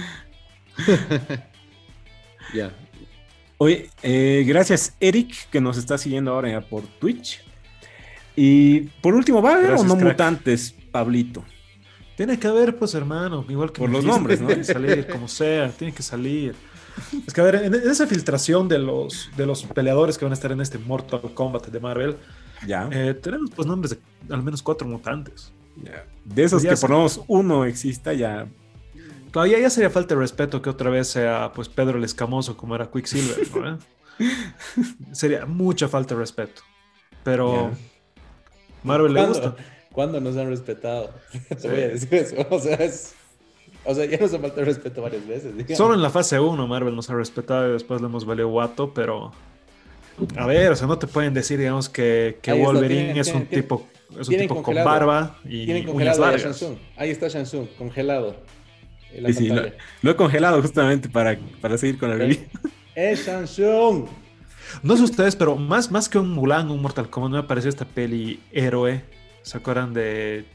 [2.53, 2.71] ya.
[3.61, 7.41] Oye, eh, gracias Eric, que nos está siguiendo ahora por Twitch.
[8.35, 10.11] Y por último, ¿va a haber o no crack.
[10.13, 11.43] mutantes, Pablito?
[12.15, 14.47] Tiene que haber, pues, hermano, igual que Por los nombres, ¿no?
[14.47, 16.55] Tiene que salir, como sea, tiene que salir.
[17.27, 20.31] Es que, a ver, en, en esa filtración de los, de los peleadores que van
[20.31, 22.15] a estar en este Mortal Kombat de Marvel,
[22.65, 22.87] Ya.
[22.91, 23.91] Eh, tenemos pues nombres
[24.27, 25.51] de al menos cuatro mutantes.
[25.83, 26.05] ya.
[26.23, 28.47] De esos Ya que por lo menos uno exista, ya.
[29.31, 32.75] Todavía ya sería falta de respeto que otra vez sea pues Pedro el Escamoso como
[32.75, 33.79] era Quicksilver, ¿no?
[35.11, 36.61] sería mucha falta de respeto.
[37.23, 37.71] Pero.
[38.83, 39.55] Marvel le gusta.
[39.91, 41.11] ¿Cuándo nos han respetado?
[41.49, 41.67] Te Sí.
[41.67, 42.35] voy a decir eso.
[42.49, 43.15] O sea, es-
[43.85, 45.53] o sea, ya nos ha faltado el respeto varias veces.
[45.55, 45.77] digamos.
[45.77, 48.93] Solo en la fase 1 Marvel nos ha respetado y después le hemos valido guato,
[48.93, 49.31] pero
[50.35, 53.45] a ver, o sea, no te pueden decir, digamos, que, que Wolverine tienen- es un
[53.45, 53.87] tienen- tipo,
[54.19, 56.43] es un tipo con barba y Tienen uñas congelado a largas.
[56.43, 56.77] Shansung.
[56.97, 58.35] Ahí está Shansung, congelado.
[59.13, 59.73] En la Sí, sí, pantalla.
[60.01, 62.37] Lo he congelado justamente para, para seguir con la review.
[62.95, 64.07] Es Shansung.
[64.83, 67.85] No sé ustedes, pero más, más que un Mulan, un Mortal Kombat, me pareció esta
[67.85, 69.03] peli héroe.
[69.41, 70.45] ¿Se acuerdan de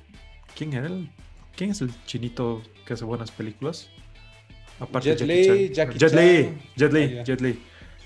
[0.57, 1.09] quién era el,
[1.57, 3.89] quién es el chinito que hace buenas películas?
[5.01, 5.93] Jet de Li, Chan.
[5.93, 6.63] Jet Li, Chan.
[6.77, 7.25] Jet Li, Ah, ya.
[7.25, 7.59] Jet Li.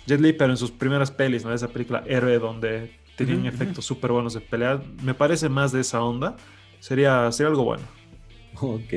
[0.07, 1.53] Jet Li, pero en sus primeras pelis, ¿no?
[1.53, 4.81] Esa película héroe donde tenían Ujú, efectos súper buenos de pelea.
[5.03, 6.37] Me parece más de esa onda.
[6.81, 7.83] Sería, sería algo bueno.
[8.61, 8.93] Ok.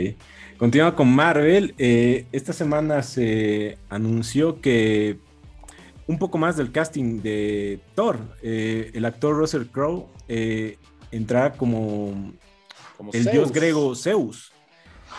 [0.62, 1.74] Continúa con Marvel.
[1.80, 5.18] Eh, esta semana se anunció que
[6.06, 8.20] un poco más del casting de Thor.
[8.44, 10.78] Eh, el actor Russell Crowe eh,
[11.12, 12.32] entrará como
[12.96, 13.34] Como el Zeus.
[13.34, 14.54] dios griego Zeus.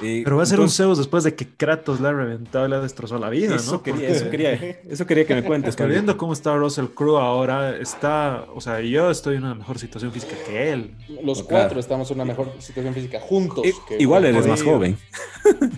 [0.00, 2.70] Eh, Pero va a ser un Zeus después de que Kratos le ha reventado y
[2.70, 3.82] le ha destrozado la vida, Eso, ¿no?
[3.82, 4.52] quería, eso, quería,
[4.88, 5.68] eso quería que me cuentes.
[5.70, 9.54] Es que viendo cómo está Russell Crowe ahora, está, o sea, yo estoy en una
[9.54, 10.94] mejor situación física que él.
[11.22, 13.64] Los cuatro estamos en una mejor situación física juntos.
[13.86, 14.96] Que- Igual eres más joven.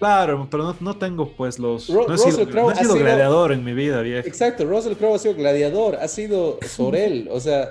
[0.00, 1.88] Claro, pero no, no tengo pues los...
[1.88, 4.02] Ru- no he sido, Russell Crowe no he ha sido sido- gladiador en mi vida,
[4.02, 4.26] viejo.
[4.28, 7.70] Exacto, Russell Crowe ha sido gladiador, ha sido Sorel, o sea.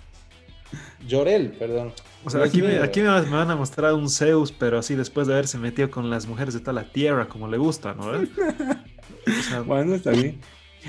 [1.06, 1.92] Llorel, perdón.
[2.24, 4.94] O sea, aquí, me, aquí me va- me van a mostrar un Zeus, pero así
[4.94, 8.06] después de haberse metido con las mujeres de toda la tierra, como le gusta, ¿no?
[8.08, 10.38] O sea, Bueno, está bien.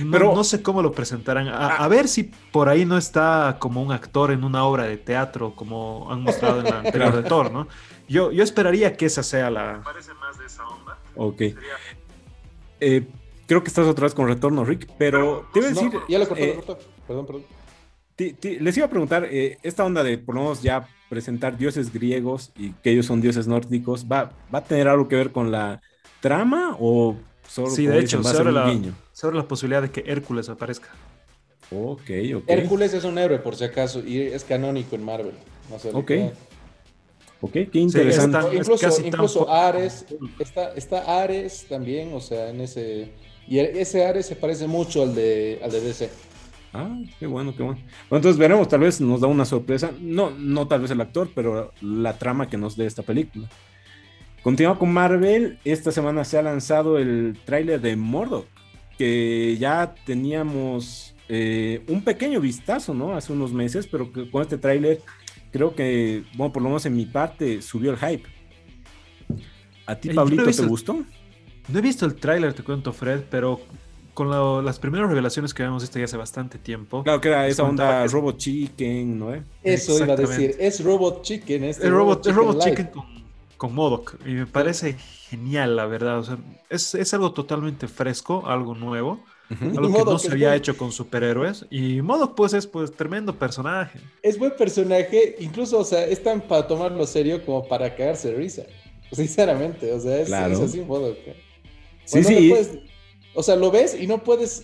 [0.03, 1.47] no, pero- no sé cómo lo presentarán.
[1.47, 4.97] A, a ver si por ahí no está como un actor en una obra de
[4.97, 7.67] teatro, como han mostrado en la anterior de Thor, ¿no?
[8.09, 9.81] Yo, yo esperaría que esa sea la...
[9.85, 10.97] Parece más de esa onda.
[11.15, 11.41] Ok.
[12.81, 13.07] Eh,
[13.47, 15.99] creo que estás otra vez con retorno, Rick, pero te iba a No, decir.
[16.09, 16.83] ya lo cortó, eh, lo cortó.
[17.07, 17.43] Perdón, perdón.
[18.21, 21.57] Ti- ti- les iba a preguntar, eh, esta onda de por lo menos ya presentar
[21.57, 25.31] dioses griegos y que ellos son dioses nórdicos, ¿va, va a tener algo que ver
[25.31, 25.81] con la
[26.21, 27.15] trama o
[27.47, 28.93] solo Sí, de hecho, va a se ser abre, un la,
[29.23, 30.89] abre la posibilidad de que Hércules aparezca.
[31.71, 32.01] Ok,
[32.35, 32.43] ok.
[32.47, 35.33] Hércules es un héroe, por si acaso, y es canónico en Marvel.
[35.69, 36.11] No sé, Ok.
[37.71, 38.37] qué interesante.
[38.37, 40.05] está- es incluso Ares,
[40.37, 43.09] está, está Ares también, o sea, en ese.
[43.47, 46.09] Y ese Ares se parece mucho al de, al de DC.
[46.73, 47.79] Ah, qué bueno, qué bueno.
[47.81, 49.91] Bueno, entonces veremos, tal vez nos da una sorpresa.
[49.99, 53.49] No, no tal vez el actor, pero la trama que nos dé esta película.
[54.41, 55.59] Continúa con Marvel.
[55.65, 58.47] Esta semana se ha lanzado el tráiler de Mordok,
[58.97, 63.15] que ya teníamos eh, un pequeño vistazo, ¿no?
[63.15, 65.01] Hace unos meses, pero que con este tráiler
[65.51, 68.27] creo que, bueno, por lo menos en mi parte subió el hype.
[69.85, 71.03] ¿A ti, Eh, no Pablito, visto te gustó?
[71.67, 73.59] No he visto el tráiler, te cuento, Fred, pero
[74.13, 77.03] con lo- las primeras revelaciones que habíamos visto ya hace bastante tiempo.
[77.03, 79.33] Claro que era esa onda que- Robot Chicken, ¿no?
[79.33, 79.43] eh?
[79.63, 81.63] Eso iba a decir, es Robot Chicken.
[81.65, 82.59] Este el Robot, el Robot.
[82.63, 83.03] Chicken con,
[83.57, 84.15] con Modoc.
[84.25, 84.93] Y me parece
[85.29, 86.19] genial, la verdad.
[86.19, 86.37] O sea,
[86.69, 89.23] es, es algo totalmente fresco, algo nuevo.
[89.59, 90.57] Algo que no es se había bueno.
[90.57, 91.65] hecho con superhéroes.
[91.69, 93.99] Y Modoc, pues, es pues tremendo personaje.
[94.23, 98.35] Es buen personaje, incluso, o sea, es tan para tomarlo serio como para cagarse de
[98.37, 98.63] risa.
[99.11, 100.53] Sinceramente, o sea, es, Claro.
[100.53, 101.13] es así un modo.
[102.05, 102.53] Sí, no sí.
[103.33, 104.63] O sea, lo ves y no puedes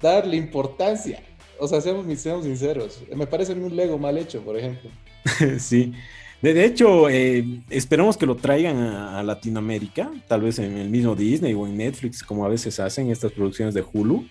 [0.00, 1.22] darle importancia.
[1.58, 3.02] O sea, seamos, sinceros.
[3.14, 4.90] Me parece un Lego mal hecho, por ejemplo.
[5.58, 5.92] Sí.
[6.40, 11.52] De, hecho, eh, esperamos que lo traigan a Latinoamérica, tal vez en el mismo Disney
[11.52, 14.24] o en Netflix, como a veces hacen estas producciones de Hulu.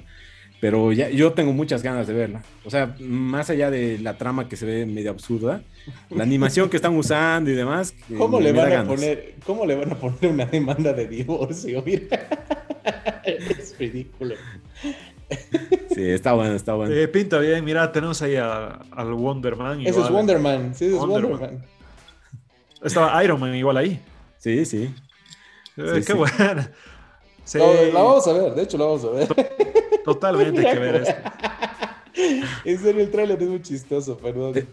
[0.60, 2.42] Pero ya, yo tengo muchas ganas de verla.
[2.66, 5.62] O sea, más allá de la trama que se ve medio absurda,
[6.10, 7.94] la animación que están usando y demás.
[8.10, 8.88] eh, ¿Cómo le van a ganas.
[8.88, 11.84] poner, cómo le van a poner una demanda de divorcio?
[11.86, 12.28] Mira.
[13.24, 14.34] es ridículo.
[15.94, 16.94] Sí, está bueno, está bueno.
[16.96, 19.82] Eh, pinta bien, mira, tenemos ahí a- al Wonder Man.
[19.82, 20.14] Ese es igual.
[20.14, 20.74] Wonder Man.
[20.74, 21.58] Sí, ese es Wonder Wonder.
[22.84, 24.00] Estaba Iron Man igual ahí.
[24.40, 24.90] Sí, sí.
[25.78, 26.14] Eh, Sí, qué sí.
[26.14, 26.72] buena.
[27.48, 29.28] Sí, No, la vamos a ver, de hecho la vamos a ver.
[30.04, 31.16] totalmente hay que ver esto.
[32.66, 34.68] En serio, el tráiler es muy chistoso, perdón.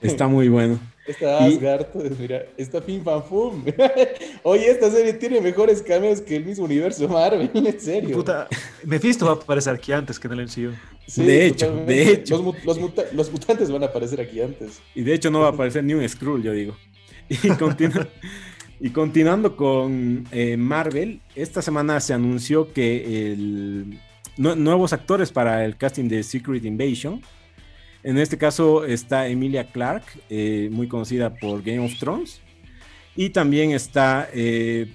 [0.00, 0.78] Está muy bueno.
[1.06, 1.86] Está Y- Asgard,
[2.18, 3.64] mira, está Pim Pam Pum.
[4.42, 8.16] Oye, esta serie tiene mejores cameos que el mismo universo Marvel, en serio.
[8.16, 8.48] Puta,
[8.82, 10.72] Mephisto va a aparecer aquí antes que en el MCU.
[11.06, 11.94] Sí, de hecho, totalmente.
[11.94, 12.34] de hecho.
[12.36, 14.80] Los, mu- los muta- los mutantes van a aparecer aquí antes.
[14.94, 16.74] Y de hecho no va a aparecer ni un Skrull, yo digo.
[17.28, 18.08] Y, continu-
[18.80, 23.84] y continuando con eh, Marvel, esta semana se anunció que
[24.36, 27.22] nuevos actores para el casting de Secret Invasion.
[28.02, 32.40] En este caso está Emilia Clarke, eh, muy conocida por Game of Thrones.
[33.16, 34.92] Y también está, eh,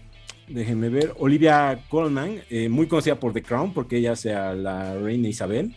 [0.47, 5.27] déjenme ver, Olivia Colman, eh, muy conocida por The Crown, porque ella sea la reina
[5.27, 5.75] Isabel.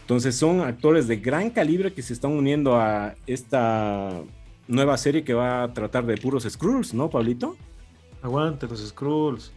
[0.00, 4.22] Entonces son actores de gran calibre que se están uniendo a esta
[4.70, 7.56] nueva serie que va a tratar de puros Skrulls, ¿no, Pablito?
[8.22, 9.52] Aguante los Skrulls.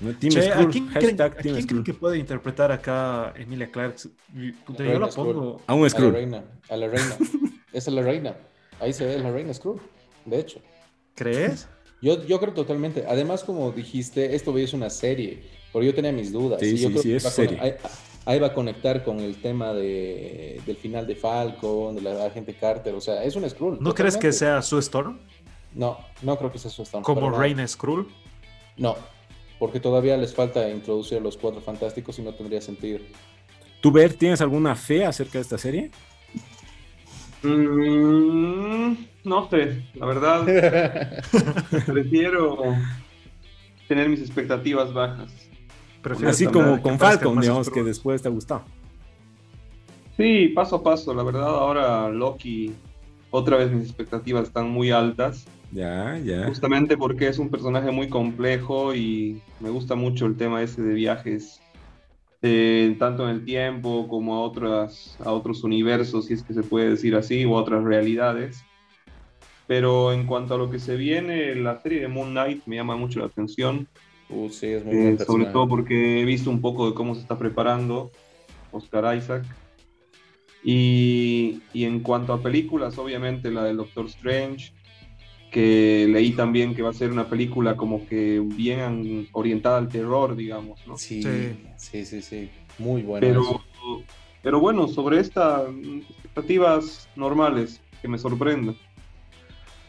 [0.00, 1.84] No, Team Che, Skrull, ¿a quién, creen, hashtag a Team quién creen Skrull.
[1.84, 3.96] que puede interpretar acá Emilia Clarke?
[4.66, 5.62] Puta, yo la pongo.
[5.66, 6.12] A un A la Skrull.
[6.12, 7.16] reina, a la reina.
[7.72, 8.36] Esa es la reina.
[8.80, 9.80] Ahí se ve la reina Skrull,
[10.26, 10.60] de hecho.
[11.14, 11.66] ¿Crees?
[12.02, 13.04] Yo, yo creo totalmente.
[13.08, 15.42] Además, como dijiste, esto es una serie,
[15.72, 16.60] porque yo tenía mis dudas.
[16.60, 17.58] Sí, y yo sí, creo sí, que es serie.
[17.58, 17.70] con-
[18.26, 22.54] Ahí, va a conectar con el tema de, del final de Falcon, de la agente
[22.54, 22.94] Carter.
[22.94, 23.78] O sea, es un Skrull.
[23.80, 25.18] ¿No crees que sea Sue Storm?
[25.76, 27.04] No, no creo que sea su stand.
[27.04, 28.08] Como Reina Skrull.
[28.78, 28.96] No,
[29.58, 33.00] porque todavía les falta introducir a los cuatro fantásticos y no tendría sentido.
[33.80, 35.90] ¿Tú, Ver, tienes alguna fe acerca de esta serie?
[37.42, 40.44] Mm, no sé, la verdad,
[41.86, 42.58] prefiero
[43.86, 45.45] tener mis expectativas bajas.
[46.26, 48.62] Así como con Falcon, digamos que después te ha gustado.
[50.16, 52.72] Sí, paso a paso, la verdad, ahora Loki,
[53.30, 56.46] otra vez mis expectativas están muy altas, Ya, ya.
[56.46, 60.94] justamente porque es un personaje muy complejo y me gusta mucho el tema ese de
[60.94, 61.60] viajes,
[62.40, 66.62] eh, tanto en el tiempo como a, otras, a otros universos, si es que se
[66.62, 68.62] puede decir así, o a otras realidades.
[69.66, 72.96] Pero en cuanto a lo que se viene, la serie de Moon Knight me llama
[72.96, 73.88] mucho la atención.
[74.28, 77.20] Uh, sí, es muy Eh, sobre todo porque he visto un poco de cómo se
[77.20, 78.10] está preparando
[78.72, 79.44] Oscar Isaac.
[80.64, 84.72] Y, y en cuanto a películas, obviamente la del Doctor Strange,
[85.52, 90.34] que leí también que va a ser una película como que bien orientada al terror,
[90.34, 90.98] digamos, ¿no?
[90.98, 91.22] Sí,
[91.76, 92.04] Sí.
[92.04, 92.50] sí, sí.
[92.78, 93.26] Muy bueno.
[93.26, 93.62] Pero, eso.
[94.42, 95.62] pero bueno, sobre estas
[96.10, 98.74] expectativas normales, que me sorprenda.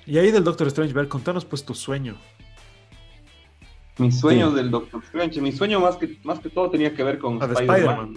[0.06, 2.16] Y ahí del Doctor Strange, ver, contanos pues tu sueño.
[3.98, 4.56] Mis sueños Sí.
[4.58, 7.48] del Doctor Strange, mi sueño más que, más que todo tenía que ver con Ah,
[7.48, 8.14] de Spider-Man.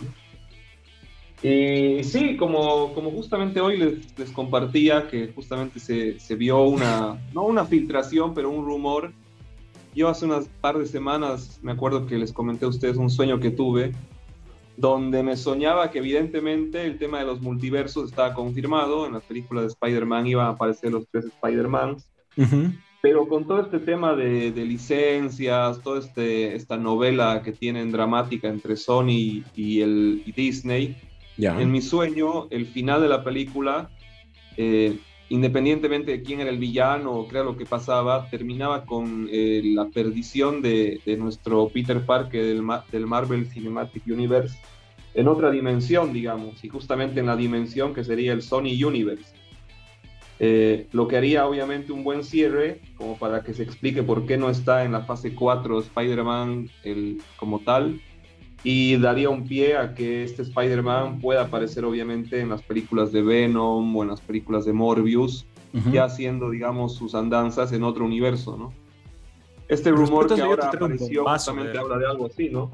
[1.42, 7.18] Y sí, como, como justamente hoy les, les compartía que justamente se, se vio una,
[7.34, 9.12] no una filtración, pero un rumor.
[9.94, 13.40] Yo hace unas par de semanas me acuerdo que les comenté a ustedes un sueño
[13.40, 13.92] que tuve,
[14.76, 19.64] donde me soñaba que evidentemente el tema de los multiversos estaba confirmado, en las películas
[19.64, 22.06] de Spider-Man iban a aparecer los tres Spider-Mans,
[22.36, 22.70] Ujú.
[23.02, 28.48] Pero con todo este tema de, de licencias, toda este, esta novela que tienen dramática
[28.48, 30.96] entre Sony y, el, y Disney,
[31.36, 31.60] Ya.
[31.60, 33.90] en mi sueño, el final de la película,
[34.56, 34.98] eh,
[35.30, 39.86] independientemente de quién era el villano o era lo que pasaba, terminaba con eh, la
[39.86, 44.58] perdición de, de nuestro Peter Parker del, del Marvel Cinematic Universe
[45.14, 49.32] en otra dimensión, digamos, y justamente en la dimensión que sería el Sony Universe.
[50.42, 54.38] Eh, lo que haría obviamente un buen cierre, como para que se explique por qué
[54.38, 58.00] no está en la fase 4 Spider-Man el- como tal,
[58.64, 63.20] y daría un pie a que este Spider-Man pueda aparecer obviamente en las películas de
[63.20, 65.90] Venom o en las películas de Morbius, Ujú.
[65.92, 68.72] ya haciendo, digamos, sus andanzas en otro universo, ¿no?
[69.68, 71.80] Este Pero rumor después que ahora apareció bombazo, justamente eh.
[71.80, 72.70] habla de algo así, ¿no?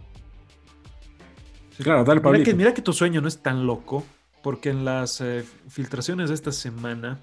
[1.83, 4.05] Claro, dale, Mira que, mira que tu sueño no es tan loco,
[4.43, 7.19] porque en las eh, filtraciones de esta semana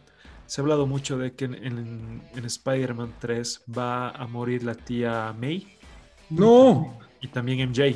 [0.45, 4.75] se ha hablado mucho de que en, en- en Spider-Man 3 va a morir la
[4.75, 5.67] tía May
[6.29, 6.97] No.
[7.21, 7.95] y también MJ.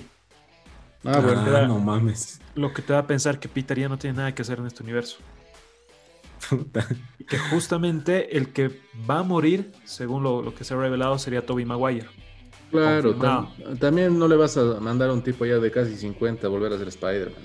[1.03, 1.43] Ah, bueno.
[1.55, 2.41] Ah, no mames.
[2.55, 4.65] Lo que te da a pensar que Peter ya no tiene nada que hacer en
[4.67, 5.17] este universo.
[6.49, 6.85] Puta.
[7.19, 8.71] Y que justamente el que
[9.09, 12.07] va a morir, según lo, lo que se ha revelado, sería Toby Maguire.
[12.71, 16.47] Claro, tam- también no le vas a mandar a un tipo ya de casi 50
[16.47, 17.41] a volver a ser Spider-Man.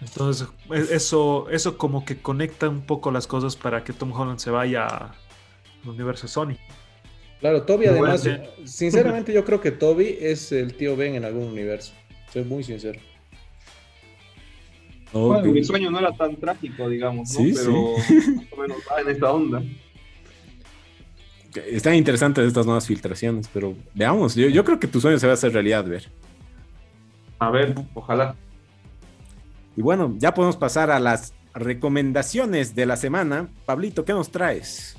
[0.00, 4.38] Entonces, e- eso, eso como que conecta un poco las cosas para que Tom Holland
[4.38, 5.10] se vaya al
[5.88, 6.56] universo Sony.
[7.40, 8.30] Claro, Toby además, sí.
[8.64, 11.92] sinceramente yo creo que Toby es el tío Ben en algún universo.
[12.32, 13.00] Soy muy sincero.
[15.12, 17.40] Bueno, mi sueño no era tan trágico, digamos, ¿no?
[17.40, 17.72] Sí, Pero
[18.36, 19.62] más o menos va en esta onda.
[21.66, 24.34] Están interesantes estas nuevas filtraciones, pero veamos.
[24.34, 26.10] Yo, yo creo que tu sueño se va a hacer realidad, ver.
[27.38, 28.36] A ver, ojalá.
[29.78, 33.48] Y bueno, ya podemos pasar a las recomendaciones de la semana.
[33.64, 34.96] Pablito, ¿qué nos traes?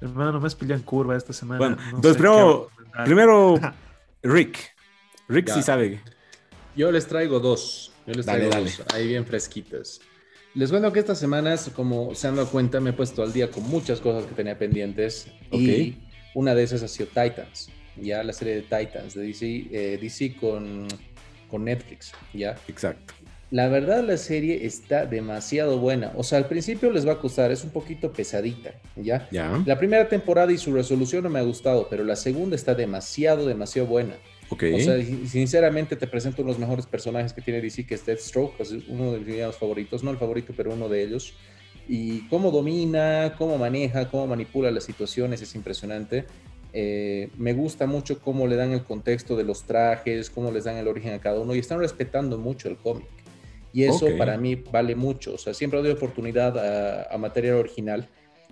[0.00, 1.58] Hermano, me has pillado en curva esta semana.
[1.58, 2.16] Bueno, no entonces
[3.04, 3.60] primero-
[4.24, 4.58] Rick.
[5.28, 5.54] Rick Ya.
[5.54, 6.00] sí sabe.
[6.74, 7.92] Yo les traigo dos.
[8.04, 8.76] Yo les Dale, traigo dale.
[8.76, 10.00] dos, ahí bien fresquitas.
[10.54, 13.52] Les cuento que estas semanas, como se han dado cuenta, me he puesto al día
[13.52, 15.28] con muchas cosas que tenía pendientes.
[15.52, 15.96] Y
[16.34, 17.70] una de esas ha sido Titans.
[17.96, 20.88] Ya la serie de Titans de DC, eh, DC con,
[21.48, 22.10] con Netflix.
[22.34, 22.56] Ya.
[22.66, 23.14] Exacto.
[23.52, 26.14] La verdad la serie está demasiado buena.
[26.16, 29.28] O sea, al principio les va a costar, es un poquito pesadita, ¿ya?
[29.30, 29.62] Ya.
[29.66, 33.46] La primera temporada y su resolución no me ha gustado, pero la segunda está demasiado,
[33.46, 34.14] demasiado buena.
[34.48, 34.64] Ok.
[34.74, 34.96] O sea,
[35.26, 38.62] sinceramente te presento uno de los mejores personajes que tiene DC, que es Deathstroke, que
[38.62, 41.34] es uno de mis villanos favoritos, no el favorito, pero uno de ellos.
[41.86, 46.24] Y cómo domina, cómo maneja, cómo manipula las situaciones es impresionante.
[46.72, 50.78] Eh, me gusta mucho cómo le dan el contexto de los trajes, cómo les dan
[50.78, 53.21] el origen a cada uno y están respetando mucho el cómic.
[53.72, 55.34] Y eso para mí vale mucho.
[55.34, 58.06] O sea, siempre doy oportunidad a, a material original,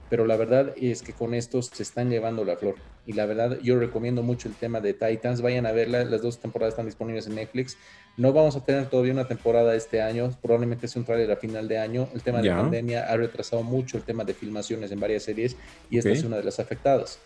[0.09, 2.75] pero la verdad es que con estos se están llevando la flor.
[3.07, 5.41] Y la verdad, yo recomiendo mucho el tema de Titans.
[5.41, 6.05] Vayan a verla.
[6.05, 7.77] Las dos temporadas están disponibles en Netflix.
[8.17, 10.31] No vamos a tener todavía una temporada este año.
[10.43, 12.09] Probablemente sea un trailer a final de año.
[12.15, 12.57] El tema de Ya.
[12.57, 15.57] pandemia ha retrasado mucho el tema de filmaciones en varias series
[15.91, 17.19] y esta es una de las afectadas.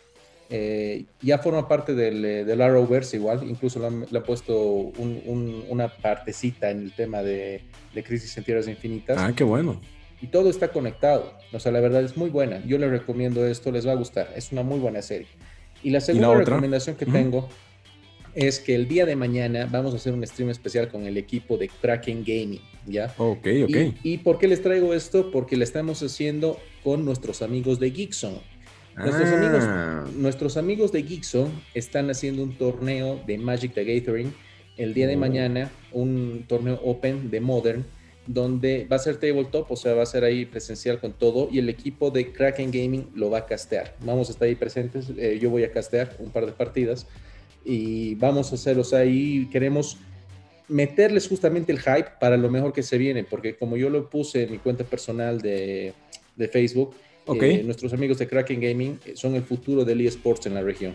[0.51, 4.57] Eh, ya forma parte del, eh, del Arrowverse igual, incluso le han, le han puesto
[4.63, 7.63] un- un- una partecita en el tema de,
[7.95, 9.81] de Crisis en Tierras Infinitas Ah, qué bueno.
[10.21, 11.33] y todo está conectado.
[11.53, 12.63] O sea, la verdad es muy buena.
[12.67, 14.29] Yo les recomiendo esto, les va a gustar.
[14.37, 15.29] Es una muy buena serie.
[15.83, 16.45] Y la segunda otra?
[16.45, 17.13] recomendación que Ujú.
[17.15, 17.49] tengo
[18.35, 21.57] es que el día de mañana vamos a hacer un stream especial con el equipo
[21.57, 23.15] de Kraken Gaming, ¿ya?
[23.17, 23.71] Ok, ok.
[24.03, 25.31] Y, ¿Y por qué les traigo esto?
[25.31, 28.35] Porque lo estamos haciendo con nuestros amigos de Geekson.
[28.97, 29.37] Nuestros, Ah,
[30.01, 34.33] amigos, nuestros amigos de Geekson están haciendo un torneo de Magic the Gathering
[34.77, 35.19] el día de Oh.
[35.19, 37.85] mañana, un torneo open de Modern,
[38.27, 41.59] donde va a ser tabletop, o sea, va a ser ahí presencial con todo, y
[41.59, 43.95] el equipo de Kraken Gaming lo va a castear.
[44.01, 47.07] Vamos a estar ahí presentes, eh, yo voy a castear un par de partidas,
[47.65, 49.99] y vamos a hacerlos ahí, queremos
[50.69, 54.45] meterles justamente el hype para lo mejor que se viene, porque como yo lo puse
[54.45, 55.93] en mi cuenta personal de,
[56.37, 56.95] de Facebook,
[57.27, 60.95] Eh, nuestros amigos de Kraken Gaming eh, son el futuro del eSports en la región.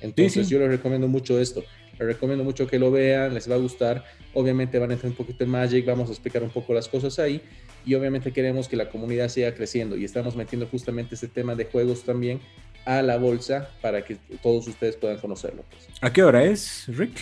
[0.00, 0.52] Entonces sí.
[0.52, 1.64] yo les recomiendo mucho esto.
[1.98, 4.04] Les recomiendo mucho que lo vean, les va a gustar.
[4.34, 7.18] Obviamente van a entrar un poquito en Magic, vamos a explicar un poco las cosas
[7.18, 7.40] ahí.
[7.84, 11.64] Y obviamente queremos que la comunidad siga creciendo y estamos metiendo justamente este tema de
[11.64, 12.40] juegos también
[12.84, 15.64] a la bolsa para que todos ustedes puedan conocerlo.
[15.70, 15.88] pues.
[16.00, 17.18] ¿A qué hora es, Rick?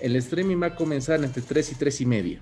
[0.00, 2.40] El streaming va a comenzar entre 3 y 3 y media.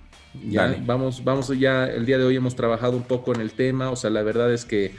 [0.48, 0.82] Ya, Dale.
[0.84, 3.96] vamos, vamos ya, el día de hoy hemos trabajado un poco en el tema, o
[3.96, 4.92] sea, la verdad es que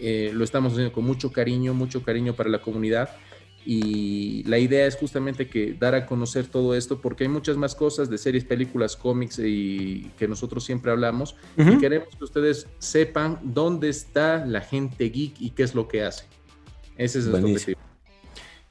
[0.00, 3.10] eh, lo estamos haciendo con mucho cariño, mucho cariño para la comunidad
[3.66, 7.74] y la idea es justamente que dar a conocer todo esto porque hay muchas más
[7.74, 13.38] cosas de series, películas, cómics y que nosotros siempre hablamos y queremos que ustedes sepan
[13.42, 16.24] dónde está la gente geek y qué es lo que hace.
[16.96, 17.54] Ese es el Buenísimo.
[17.54, 17.80] objetivo.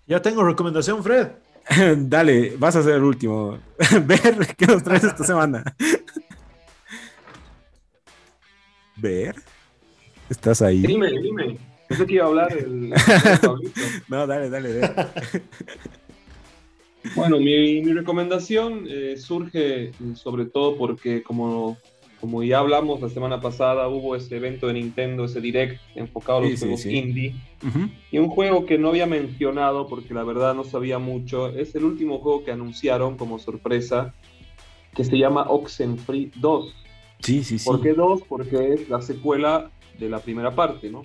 [0.05, 1.29] Ya tengo recomendación, Fred.
[1.97, 3.57] Dale, vas a ser el último.
[4.05, 5.63] Ver, ¿qué nos traes esta semana?
[8.97, 9.35] Ver,
[10.33, 10.79] ¿estás ahí?
[10.81, 11.57] Dime, dime.
[11.87, 12.93] Pensé que iba a hablar el, el.
[14.09, 14.91] No, dale, dale, ver.
[17.15, 21.75] Bueno, mi, mi recomendación eh, surge eh, sobre todo porque como,
[22.21, 26.41] como ya hablamos la semana pasada, hubo ese evento de Nintendo, ese direct enfocado a
[26.43, 26.95] los Sí, juegos sí.
[26.95, 27.35] indie.
[28.09, 31.83] Y un juego que no había mencionado porque la verdad no sabía mucho, es el
[31.83, 34.13] último juego que anunciaron como sorpresa,
[34.95, 36.73] que se llama Oxenfree 2.
[37.19, 37.65] Sí, sí, sí.
[37.65, 38.21] ¿Por qué 2?
[38.29, 41.03] Porque es la secuela de la primera parte, ¿no?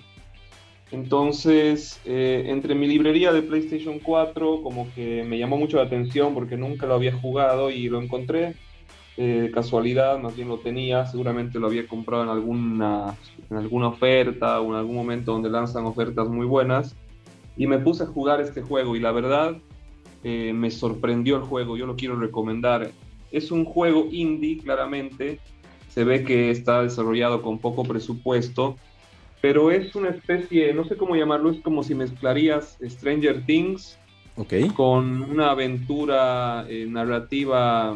[0.91, 6.33] Entonces, eh, entre mi librería de PlayStation 4, como que me llamó mucho la atención
[6.33, 8.55] porque nunca lo había jugado y lo encontré
[9.21, 13.17] eh, casualidad, más bien lo tenía, seguramente lo había comprado en alguna,
[13.49, 16.95] en alguna oferta o en algún momento donde lanzan ofertas muy buenas
[17.57, 19.57] y me puse a jugar este juego y la verdad
[20.23, 22.91] eh, me sorprendió el juego, yo lo quiero recomendar.
[23.31, 25.39] Es un juego indie, claramente,
[25.99, 28.77] se ve que está desarrollado con poco presupuesto,
[29.41, 33.99] pero es una especie, no sé cómo llamarlo, es como si mezclarías Stranger Things
[34.69, 37.93] con una aventura eh, narrativa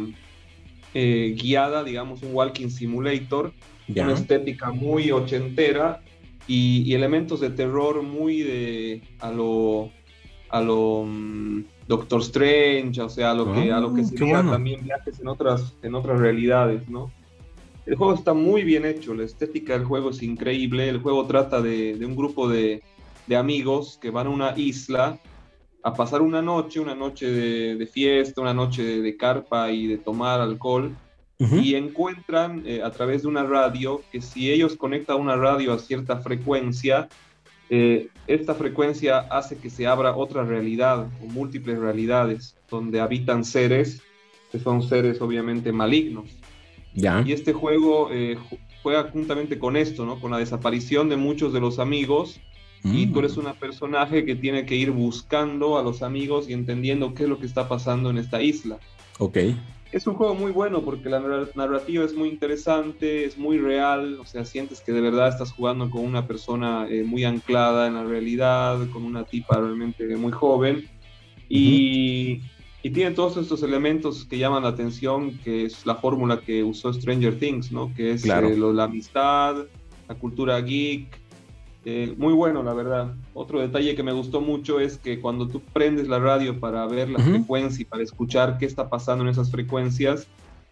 [0.94, 3.54] eh, guiada, digamos un walking simulator,
[3.88, 6.02] una estética muy ochentera
[6.46, 9.92] y, y elementos de terror muy de a lo
[10.50, 14.34] a lo mm, Doctor Strange, o sea, a lo que a lo que Ah, sería
[14.36, 14.52] bueno.
[14.52, 17.10] también viajes en otras en otras realidades, ¿no?
[17.86, 20.88] El juego está muy bien hecho, la estética del juego es increíble.
[20.88, 22.82] El juego trata de, de un grupo de,
[23.28, 25.20] de amigos que van a una isla
[25.84, 29.98] a pasar una noche, una noche de, de fiesta, una noche de, carpa y de
[29.98, 30.96] tomar alcohol
[31.40, 35.80] y encuentran eh, a través de una radio que si ellos conectan una radio a
[35.80, 37.10] cierta frecuencia,
[37.70, 44.02] eh, esta frecuencia hace que se abra otra realidad o múltiples realidades donde habitan seres
[44.54, 46.30] que son seres obviamente malignos.
[46.94, 47.24] Ya.
[47.26, 50.20] Y este juego eh, ju- juega juntamente con esto, ¿no?
[50.20, 52.40] Con la desaparición de muchos de los amigos
[52.84, 53.14] y Mm.
[53.14, 57.24] tú eres un personaje que tiene que ir buscando a los amigos y entendiendo qué
[57.24, 58.78] es lo que está pasando en esta isla.
[59.20, 59.38] Ok.
[59.94, 61.22] Es un juego muy bueno porque la
[61.56, 65.90] narrativa es muy interesante, es muy real, o sea, sientes que de verdad estás jugando
[65.92, 70.88] con una persona eh, muy anclada en la realidad, con una tipa realmente muy joven.
[71.48, 72.42] Y,
[72.84, 76.92] y tiene todos estos elementos que llaman la atención, que es la fórmula que usó
[76.94, 77.94] Stranger Things, ¿no?
[77.96, 78.50] Que es Claro.
[78.50, 79.56] eh, lo- la amistad,
[80.08, 81.22] la cultura geek.
[81.86, 83.14] eh, muy bueno, la verdad.
[83.34, 87.10] Otro detalle que me gustó mucho es que cuando tú prendes la radio para ver
[87.10, 87.30] la Ujú.
[87.32, 90.26] frecuencia y para escuchar qué está pasando en esas frecuencias,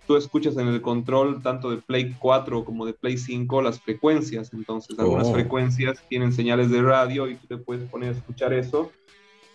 [0.07, 4.53] tú escuchas en el control tanto de Play 4 como de Play 5 las frecuencias.
[4.53, 5.33] Entonces, algunas Oh.
[5.33, 8.89] frecuencias tienen señales de radio y tú te puedes poner a escuchar eso.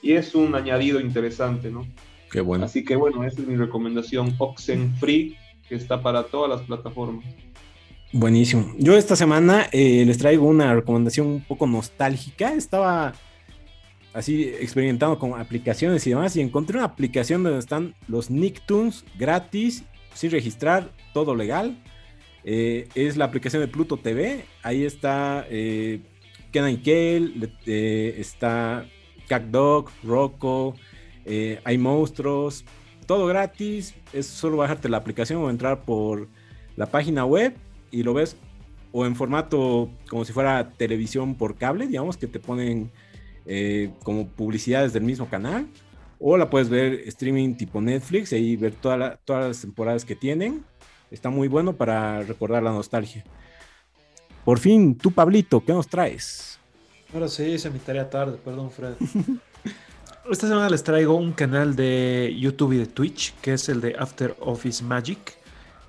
[0.02, 1.86] Y es un añadido interesante, ¿no?
[2.30, 2.64] Qué bueno.
[2.64, 5.36] Así que bueno, esa es mi recomendación Oxenfree,
[5.68, 7.24] que está para todas las plataformas.
[8.12, 8.72] Buenísimo.
[8.78, 12.52] Yo esta semana eh, les traigo una recomendación un poco nostálgica.
[12.54, 13.14] Estaba
[14.12, 19.84] así experimentando con aplicaciones y demás y encontré una aplicación donde están los Nicktoons gratis,
[20.14, 21.76] sin registrar, todo legal.
[22.44, 24.44] Eh, es la aplicación de Pluto TV.
[24.62, 26.00] Ahí está eh,
[26.52, 28.86] Kenan y Kel, le- eh, está
[29.28, 30.76] CatDog, Rocco,
[31.26, 32.64] eh, hay monstruos,
[33.06, 33.94] todo gratis.
[34.12, 36.28] Es solo bajarte la aplicación o entrar por
[36.76, 37.54] la página web
[37.90, 38.36] y lo ves
[38.92, 42.90] o en formato como si fuera televisión por cable, digamos que te ponen
[43.44, 45.66] eh, como publicidades del mismo canal,
[46.18, 50.04] o la puedes ver streaming tipo Netflix y ahí ver toda la- todas las temporadas
[50.04, 50.64] que tienen.
[51.10, 53.22] Está muy bueno para recordar la nostalgia.
[54.44, 56.58] Por fin, tú, Pablito, ¿qué nos traes?
[57.12, 58.94] Ahora sí, hice mi tarea tarde, perdón, Fred.
[60.28, 63.94] Esta semana les traigo un canal de YouTube y de Twitch, que es el de
[63.96, 65.38] After Office Magic,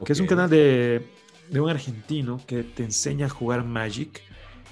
[0.05, 1.09] que es un canal de,
[1.49, 4.21] de un argentino que te enseña a jugar Magic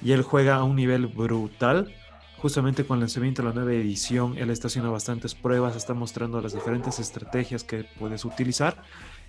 [0.04, 1.92] y él juega a un nivel brutal.
[2.38, 6.40] Justamente con el lanzamiento de la nueva edición, él está haciendo bastantes pruebas, está mostrando
[6.42, 8.84] las diferentes estrategias que puedes utilizar.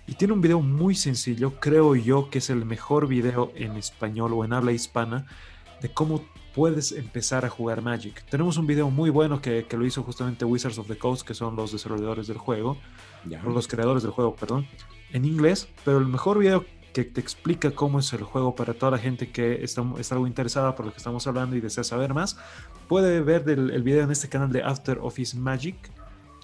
[0.05, 4.33] Y tiene un video muy sencillo, creo yo que es el mejor video en español
[4.33, 5.25] o en habla hispana
[5.81, 6.23] de cómo
[6.57, 8.25] puedes empezar a jugar Magic.
[8.31, 11.35] Tenemos un video muy bueno que, que lo hizo justamente Wizards of the Coast, que
[11.35, 12.77] son los desarrolladores del juego,
[13.25, 13.43] Ya.
[13.45, 14.65] o los creadores del juego, perdón,
[15.11, 18.93] en inglés, pero el mejor video que te explica cómo es el juego para toda
[18.93, 22.15] la gente que está, está algo interesada por lo que estamos hablando y desea saber
[22.15, 22.39] más,
[22.87, 25.75] puede ver del- el video en este canal de After Office Magic,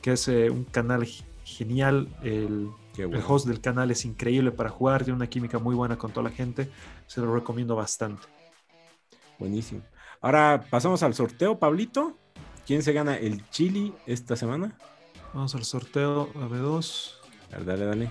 [0.03, 1.07] que es eh, un canal
[1.43, 2.07] genial.
[2.21, 6.11] El, el host del canal es increíble para jugar, tiene una química muy buena con
[6.11, 6.69] toda la gente,
[7.07, 8.27] se lo recomiendo bastante.
[9.39, 9.81] Buenísimo.
[10.23, 12.17] Ahora pasamos al sorteo, Pablito.
[12.65, 14.77] ¿Quién se gana el chili esta semana?
[15.33, 17.11] Vamos al sorteo AB2.
[17.51, 18.05] A ver, dale, dale.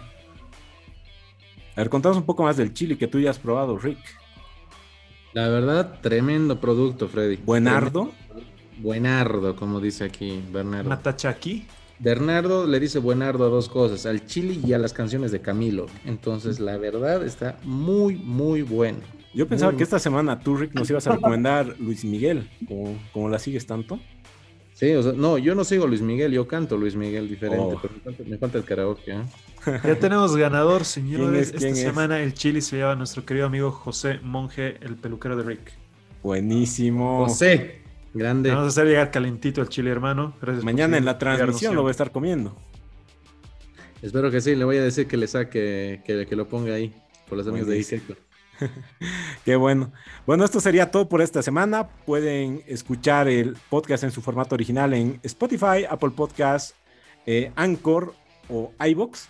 [1.75, 3.99] A ver, contanos un poco más del chili que tú ya has probado, Rick.
[5.33, 7.37] La verdad, tremendo producto, Freddy.
[7.37, 8.11] Buenardo.
[8.29, 8.53] Tremendo.
[8.77, 10.91] Buenardo, como dice aquí Bernardo.
[10.91, 11.67] Matachaki.
[11.99, 15.87] Bernardo le dice buenardo a dos cosas, al chili y a las canciones de Camilo.
[16.05, 18.99] Entonces, la verdad está muy, muy bueno.
[19.35, 23.29] Yo pensaba que esta semana tú, Rick, nos ibas a recomendar Luis Miguel, como, como
[23.29, 23.99] la sigues tanto.
[24.75, 27.79] Sí, o sea, no, yo no sigo Luis Miguel, yo canto Luis Miguel diferente, Oh.
[27.81, 29.13] pero me falta, me falta el karaoke.
[29.13, 29.23] ¿eh?
[29.85, 31.29] Ya tenemos ganador, señores.
[31.29, 31.51] ¿Quién es?
[31.53, 31.95] ¿Quién Esta es?
[31.95, 35.73] semana el chili se lleva a nuestro querido amigo José Monje, el peluquero de Rick.
[36.23, 37.27] Buenísimo.
[37.27, 38.51] José, grande.
[38.51, 40.35] Vamos a hacer llegar calentito el chili, hermano.
[40.43, 42.57] Gracias Mañana en la transmisión lo voy a estar comiendo.
[44.03, 46.93] Espero que sí, le voy a decir que le saque, que, que lo ponga ahí,
[47.29, 47.79] por los amigos de.
[47.79, 48.15] Iseco.
[49.45, 49.93] Qué bueno.
[50.27, 51.89] Bueno, esto sería todo por esta semana.
[52.07, 56.77] Pueden escuchar el podcast en su formato original en Spotify, Apple Podcast,
[57.27, 58.15] eh, Anchor
[58.49, 59.29] o iBox.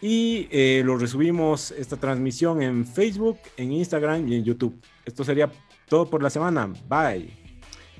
[0.00, 4.78] Y eh, lo resubimos esta transmisión en Facebook, en Instagram y en YouTube.
[5.04, 5.50] Esto sería
[5.88, 6.72] todo por la semana.
[6.88, 7.44] Bye.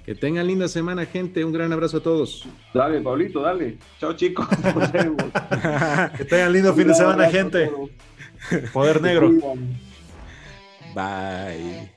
[0.04, 1.42] Que tengan linda semana, gente.
[1.44, 2.46] Un gran abrazo a todos.
[2.74, 3.78] Dale, Pablito, dale.
[3.98, 4.46] Chao, chicos.
[6.16, 7.70] Que tengan lindo fin de semana, gente.
[8.72, 9.30] Poder negro.
[10.94, 11.90] Bye.